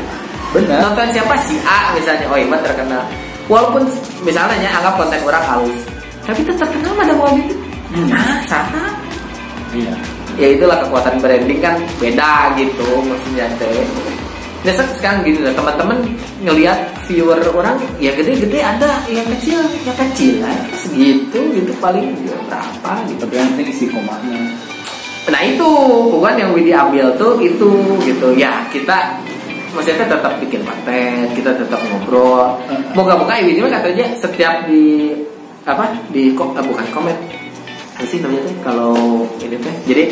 Benar. 0.54 0.78
nonton 0.78 1.10
siapa 1.10 1.34
si 1.42 1.58
A 1.66 1.90
misalnya 1.90 2.30
oh 2.30 2.38
Iman 2.38 2.62
terkenal 2.62 3.02
walaupun 3.50 3.82
misalnya 4.22 4.54
ya, 4.62 4.70
anggap 4.78 4.94
konten 4.94 5.18
orang 5.26 5.42
halus 5.42 5.78
tapi 6.22 6.46
tetap 6.46 6.70
terkenal 6.70 6.94
ada 7.02 7.14
mobil 7.18 7.42
itu 7.42 7.56
nah 8.06 8.38
sama 8.46 8.94
Iya. 9.74 9.90
ya 10.38 10.46
itulah 10.54 10.78
kekuatan 10.86 11.18
branding 11.18 11.58
kan 11.58 11.74
beda 11.98 12.54
gitu 12.54 12.86
maksudnya 13.02 13.50
teh 13.58 13.82
Se- 14.74 14.94
sekarang 14.98 15.22
gini 15.22 15.46
lah 15.46 15.54
teman-teman 15.54 15.98
ngelihat 16.42 16.78
viewer 17.06 17.38
orang 17.54 17.78
ya 18.02 18.10
gede-gede 18.18 18.58
ada 18.58 18.98
yang 19.06 19.22
kecil 19.38 19.62
ya 19.86 19.94
kecil 19.94 20.42
lah 20.42 20.54
segitu 20.74 21.38
gitu 21.54 21.70
paling 21.78 22.10
ya 22.26 22.34
berapa 22.50 22.92
gitu. 23.06 23.22
Tapi 23.22 23.34
yang 23.38 23.48
penting 23.54 23.68
isi 23.70 23.86
komanya. 23.90 24.38
nah 25.26 25.42
itu 25.42 25.70
bukan 26.06 26.38
yang 26.38 26.50
Widi 26.54 26.70
ambil 26.70 27.10
tuh 27.18 27.38
itu 27.42 27.70
gitu. 28.06 28.34
Ya 28.34 28.62
kita 28.70 29.18
maksudnya 29.74 30.06
tetap 30.06 30.38
bikin 30.42 30.62
konten 30.62 31.30
kita 31.34 31.50
tetap 31.54 31.78
ngobrol. 31.90 32.54
Moga-moga 32.94 33.38
Widi 33.42 33.62
mah 33.62 33.70
katanya 33.70 34.06
setiap 34.18 34.66
di 34.66 35.14
apa 35.66 35.90
di 36.10 36.30
eh, 36.34 36.64
bukan 36.66 36.86
komen. 36.94 37.16
Apa 37.98 38.04
sih 38.06 38.18
namanya 38.22 38.50
teh 38.50 38.56
kalau 38.62 39.24
ini 39.42 39.56
teh. 39.58 39.74
Jadi 39.86 40.04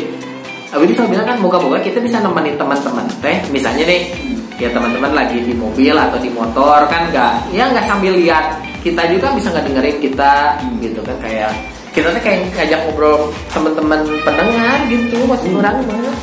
Widi 0.75 0.91
selalu 0.91 1.15
bilang 1.15 1.27
kan 1.31 1.37
moga-moga 1.39 1.79
kita 1.79 2.03
bisa 2.03 2.19
nemenin 2.19 2.59
teman-teman 2.59 3.07
teh. 3.23 3.39
Misalnya 3.51 3.87
nih 3.87 4.24
ya 4.55 4.71
teman-teman 4.71 5.11
lagi 5.11 5.43
di 5.43 5.51
mobil 5.51 5.91
atau 5.91 6.15
di 6.15 6.31
motor 6.31 6.87
kan 6.87 7.11
nggak 7.11 7.31
ya 7.51 7.67
nggak 7.71 7.85
sambil 7.85 8.13
lihat. 8.15 8.55
Kita 8.85 9.01
juga 9.09 9.33
bisa 9.33 9.49
nggak 9.49 9.65
dengerin 9.65 9.97
kita 9.97 10.33
gitu 10.77 11.01
kan 11.01 11.17
kayak 11.17 11.51
kita 11.89 12.11
tuh 12.11 12.21
kayak 12.21 12.39
ngajak 12.53 12.79
ngobrol 12.85 13.33
teman-teman 13.49 13.99
pendengar 14.21 14.77
gitu 14.91 15.17
maksud 15.25 15.49
Hmm. 15.49 15.59
orang 15.63 15.77
mah. 15.89 16.15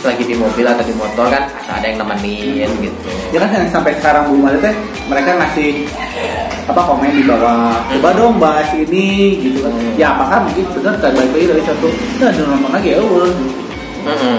Lagi 0.00 0.24
di 0.24 0.32
mobil 0.32 0.64
atau 0.64 0.80
di 0.80 0.94
motor 0.96 1.28
kan 1.28 1.44
asal 1.60 1.76
ada 1.76 1.86
yang 1.92 2.00
nemenin 2.00 2.70
gitu. 2.80 3.10
Ya 3.36 3.44
kan 3.44 3.52
yang 3.52 3.68
sampai 3.68 3.92
sekarang 4.00 4.32
belum 4.32 4.48
ada 4.48 4.58
teh 4.64 4.74
mereka 5.12 5.36
ngasih 5.36 5.84
apa 6.70 6.80
komen 6.86 7.10
di 7.10 7.26
bawah 7.26 7.74
coba 7.90 8.10
dong 8.14 8.38
bahas 8.38 8.70
ini 8.72 9.36
gitu 9.42 9.58
kan. 9.66 9.74
Hmm. 9.74 9.98
ya 9.98 10.06
apakah 10.14 10.38
mungkin 10.46 10.64
benar 10.78 10.94
kan 11.02 11.10
balik 11.12 11.30
lagi 11.34 11.46
dari 11.50 11.62
satu 11.66 11.88
nah 12.22 12.30
nonton 12.30 12.70
lagi 12.70 12.88
ya 12.94 12.98
Mm-mm. 14.00 14.38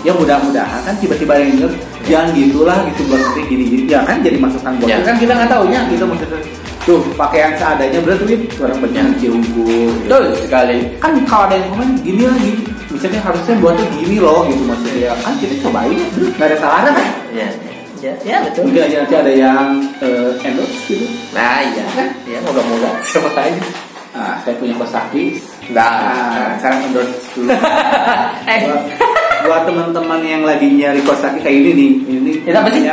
Ya 0.00 0.12
mudah-mudahan 0.16 0.80
kan 0.82 0.94
tiba-tiba 0.96 1.36
yang 1.36 1.50
denger 1.60 1.70
jangan 2.08 2.28
gitulah 2.32 2.78
gitu 2.88 3.00
buat 3.06 3.20
nanti 3.20 3.40
gini 3.46 3.64
gini 3.68 3.82
ya 3.92 4.00
kan 4.02 4.16
jadi 4.24 4.36
masukan 4.40 4.72
buat 4.80 4.88
Ya. 4.88 4.96
kan 5.04 5.16
kita 5.20 5.32
nggak 5.36 5.50
taunya 5.52 5.80
gitu 5.92 6.04
maksudnya. 6.08 6.40
Tuh 6.80 7.04
pakaian 7.12 7.52
seadanya 7.60 8.00
berarti 8.00 8.24
duit 8.24 8.40
orang 8.56 8.80
banyak 8.80 9.04
ciumbu 9.20 9.68
gitu. 9.68 9.92
betul. 10.08 10.24
Sekali. 10.40 10.78
Kan 10.96 11.12
kalau 11.28 11.44
ada 11.44 11.60
yang 11.60 11.68
komen 11.76 11.88
gini 12.00 12.22
lah 12.24 12.36
gini 12.40 12.62
misalnya 12.88 13.20
harusnya 13.20 13.54
buatnya 13.60 13.86
gini 14.00 14.16
loh 14.16 14.48
gitu 14.48 14.62
maksudnya. 14.64 15.12
Kan 15.20 15.32
kita 15.36 15.54
cobain 15.60 15.92
bener, 16.16 16.28
nggak 16.32 16.48
ada 16.48 16.56
salahnya 16.56 16.90
kan? 16.96 17.08
Ya. 17.36 17.48
Ya 18.00 18.12
ya 18.24 18.36
betul. 18.48 18.64
Mungkin 18.64 18.80
aja 18.88 18.96
nanti 19.04 19.14
ada 19.20 19.32
yang 19.36 19.64
eh, 20.00 20.32
endorse 20.40 20.80
gitu. 20.88 21.04
Nah 21.36 21.60
iya. 21.60 21.84
Ya 22.24 22.38
moga-moga. 22.40 22.96
Siapa 23.04 23.28
tahu. 23.36 23.60
Nah 24.16 24.34
saya 24.40 24.54
punya 24.56 24.74
kosaki 24.80 25.36
nah. 25.76 26.16
Nah 26.32 26.56
sekarang 26.64 26.80
endorse 26.88 27.16
dulu. 27.36 27.52
Eh 28.50 28.60
buat, 29.42 29.62
teman-teman 29.66 30.20
yang 30.22 30.42
lagi 30.42 30.66
nyari 30.68 31.00
kosaki 31.02 31.38
kayak 31.40 31.56
ini 31.56 31.70
nih 31.72 31.90
ini 32.08 32.32
Itu 32.44 32.56
apa 32.56 32.70
sih? 32.70 32.84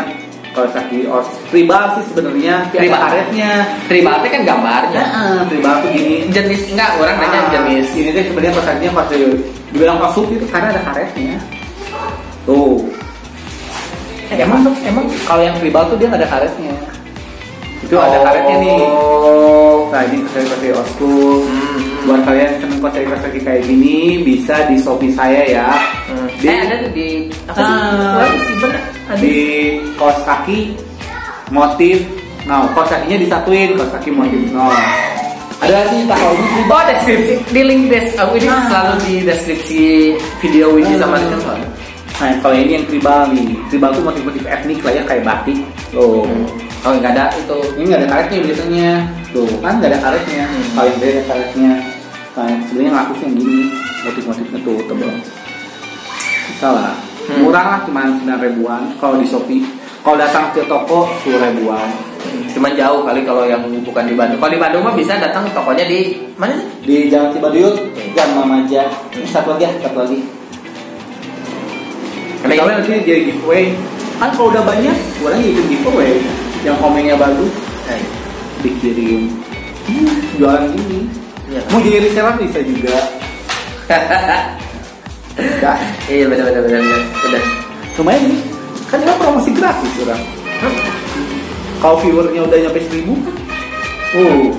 kosaki 0.51 1.05
os 1.05 1.27
tribal 1.53 1.93
sih 1.93 2.03
sebenarnya 2.09 2.65
Tribal. 2.73 2.97
karetnya. 2.97 3.51
Tribal 3.85 4.15
kan 4.25 4.41
gambarnya. 4.41 5.03
Nah, 5.05 5.41
tribal 5.45 5.75
tuh 5.85 5.89
gini. 5.93 6.25
Jenis 6.33 6.61
enggak 6.73 6.97
orang 6.97 7.17
nanya 7.21 7.39
Ah, 7.39 7.51
jenis. 7.53 7.87
ini 7.93 8.09
tuh 8.09 8.23
sebenarnya 8.25 8.53
kosakinya 8.57 8.91
pas 8.97 9.07
dibilang 9.69 9.97
kosuk 10.01 10.25
itu 10.33 10.45
karena 10.49 10.73
ada 10.73 10.81
karetnya. 10.81 11.37
Tuh. 12.49 12.89
Eh, 14.27 14.41
emang 14.41 14.65
tuh 14.65 14.73
emang 14.83 15.05
kalau 15.23 15.45
yang 15.45 15.55
tribal 15.61 15.85
tuh 15.87 15.95
dia 15.95 16.09
nggak 16.09 16.25
ada 16.25 16.29
karetnya 16.29 16.73
itu 17.81 17.95
ada 17.95 18.17
karetnya 18.21 18.55
nih. 18.57 18.79
Oh 18.87 19.87
nah 19.87 20.03
ini 20.03 20.19
kosaki 20.25 20.45
kosaki 20.45 20.69
osku 20.73 21.13
Hmm. 21.47 22.07
buat 22.07 22.21
kalian 22.23 22.47
yang 22.47 22.59
seneng 22.59 22.79
kosaki 22.83 23.39
kayak 23.39 23.63
gini 23.63 23.95
bisa 24.23 24.55
di 24.67 24.75
shopee 24.79 25.11
saya 25.11 25.41
ya. 25.43 25.67
Hmm. 26.07 26.27
Di- 26.39 26.47
eh 26.47 26.57
ada 26.63 26.75
tuh 26.83 26.91
di 26.91 27.07
apa 27.47 27.59
sih? 27.59 27.75
Ada. 29.07 29.15
Di 29.19 29.35
kaos 29.95 30.19
kaki 30.23 30.59
motif. 31.49 31.97
Nah 32.43 32.63
kaos 32.71 32.87
kakinya 32.87 33.17
disatuin 33.19 33.75
kaos 33.75 33.91
kaki 33.91 34.09
motif. 34.11 34.39
No 34.51 34.67
ada 35.57 35.89
di 35.89 36.05
tahunnya 36.05 36.69
Oh 36.69 36.81
deskripsi. 36.85 37.33
Di 37.49 37.61
link 37.65 37.89
des 37.89 38.13
oh, 38.19 38.29
ini 38.35 38.45
Ah. 38.45 38.61
selalu 38.69 38.93
di 39.03 39.13
deskripsi 39.25 39.81
video 40.37 40.69
Widi 40.75 40.93
sama 40.95 41.17
Rizal 41.17 41.39
selalu. 41.41 41.67
nah 42.17 42.33
kalau 42.41 42.55
ini 42.57 42.71
yang 42.77 42.85
tribal 42.85 43.21
nih. 43.31 43.57
Tribal 43.69 43.89
tuh 43.93 44.03
motif-motif 44.05 44.43
etnik 44.45 44.79
lah 44.85 44.93
ya 44.93 45.03
kayak 45.05 45.23
batik. 45.25 45.57
Loh 45.91 46.27
Oh 46.85 46.91
nggak 46.93 47.13
ada 47.17 47.25
itu. 47.33 47.59
ini 47.77 47.83
nggak 47.89 48.01
ada 48.05 48.09
karetnya 48.09 48.39
biasanya. 48.45 48.91
Tuh. 49.33 49.49
Kan 49.63 49.73
nggak 49.81 49.91
ada 49.95 49.99
karetnya. 50.03 50.43
Hmm. 50.45 50.65
kalau 50.75 50.87
yang 50.89 50.99
ada 51.01 51.23
karetnya. 51.25 51.71
Nah 52.37 52.49
sebenarnya 52.69 52.91
sih 53.17 53.23
yang 53.25 53.35
gini. 53.39 53.59
Motif-motifnya 54.05 54.59
tuh 54.61 54.77
tebel. 54.85 55.11
Bisa 56.53 56.69
lah. 56.69 56.93
Hmm. 57.27 57.43
murah 57.43 57.65
lah 57.65 57.79
cuma 57.83 58.07
sembilan 58.07 58.39
ribuan. 58.39 58.81
Kalau 59.01 59.15
di 59.19 59.27
shopee 59.27 59.63
kalau 60.07 60.23
datang 60.23 60.55
ke 60.55 60.63
toko 60.71 61.11
sepuluh 61.19 61.43
ribuan. 61.43 61.89
Cuman 62.55 62.71
jauh 62.79 63.03
kali 63.03 63.27
kalau 63.27 63.43
yang 63.43 63.59
bukan 63.83 64.07
di 64.07 64.15
Bandung. 64.15 64.39
Kalau 64.39 64.51
di 64.55 64.61
Bandung 64.61 64.81
mah 64.87 64.95
bisa 64.95 65.19
datang 65.19 65.43
tokonya 65.51 65.83
di 65.83 66.15
mana? 66.39 66.55
di 66.87 67.11
Jalan 67.11 67.35
Cibaduyut 67.35 67.75
Gang 68.15 68.31
Mamaja. 68.31 68.87
Ini 69.11 69.27
satu 69.27 69.59
lagi 69.59 69.67
ya 69.67 69.71
satu 69.83 70.07
lagi. 70.07 70.23
Karena 72.39 72.79
nanti 72.79 73.03
jadi 73.03 73.21
giveaway. 73.27 73.75
Kan 74.17 74.31
kalau 74.31 74.49
udah 74.55 74.63
banyak 74.63 74.95
orang 75.19 75.43
jadi 75.43 75.63
giveaway 75.75 76.36
yang 76.63 76.77
komennya 76.77 77.15
bagus 77.15 77.53
Eh, 77.87 78.03
dikirim. 78.59 79.31
Hmm, 79.87 80.11
jualan 80.35 80.67
gini 80.71 81.07
Iya. 81.47 81.61
mau 81.71 81.79
jadi 81.79 82.03
reseller 82.03 82.35
bisa 82.37 82.59
juga? 82.59 82.95
Dah, 85.63 85.77
Iya 86.07 86.25
benar 86.27 86.51
benar 86.51 86.61
benar 86.67 86.81
benar. 87.23 87.43
Lumayan 87.95 88.21
nih 88.27 88.39
kan 88.87 88.99
ini 88.99 89.13
promosi 89.15 89.49
gratis 89.51 89.93
orang. 90.03 90.21
Kalau 91.77 91.95
viewernya 92.01 92.41
udah 92.43 92.57
nyampe 92.57 92.79
seribu 92.83 93.13
kan 93.23 93.35
oh 94.17 94.51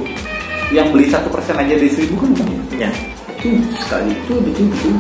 yang 0.70 0.88
beli 0.88 1.08
satu 1.08 1.28
persen 1.28 1.56
aja 1.56 1.74
dari 1.74 1.90
seribu 1.90 2.14
kan 2.16 2.30
banyak. 2.32 2.64
Ya. 2.78 2.90
Itu 3.37 3.52
sekali. 3.76 4.14
Itu 4.14 4.40
betul 4.40 4.66
betul. 4.70 4.94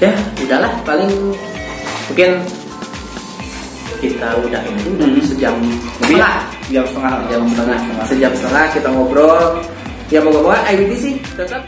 Ya 0.00 0.10
udahlah 0.42 0.72
paling 0.82 1.12
mungkin 2.10 2.30
kita 4.02 4.28
udah 4.42 4.60
udah 4.66 5.06
Hmm. 5.06 5.22
sejam 5.22 5.54
lebih 6.02 6.18
setengah. 6.18 6.34
jam 6.74 6.84
setengah. 6.90 7.12
Jam 7.30 7.42
setengah. 7.46 7.78
Sejam 8.10 8.32
setengah 8.34 8.64
kita 8.74 8.88
ngobrol. 8.90 9.40
Ya 10.10 10.18
moga-moga 10.20 10.60
IBT 10.68 10.92
sih 10.98 11.14
tetap 11.38 11.62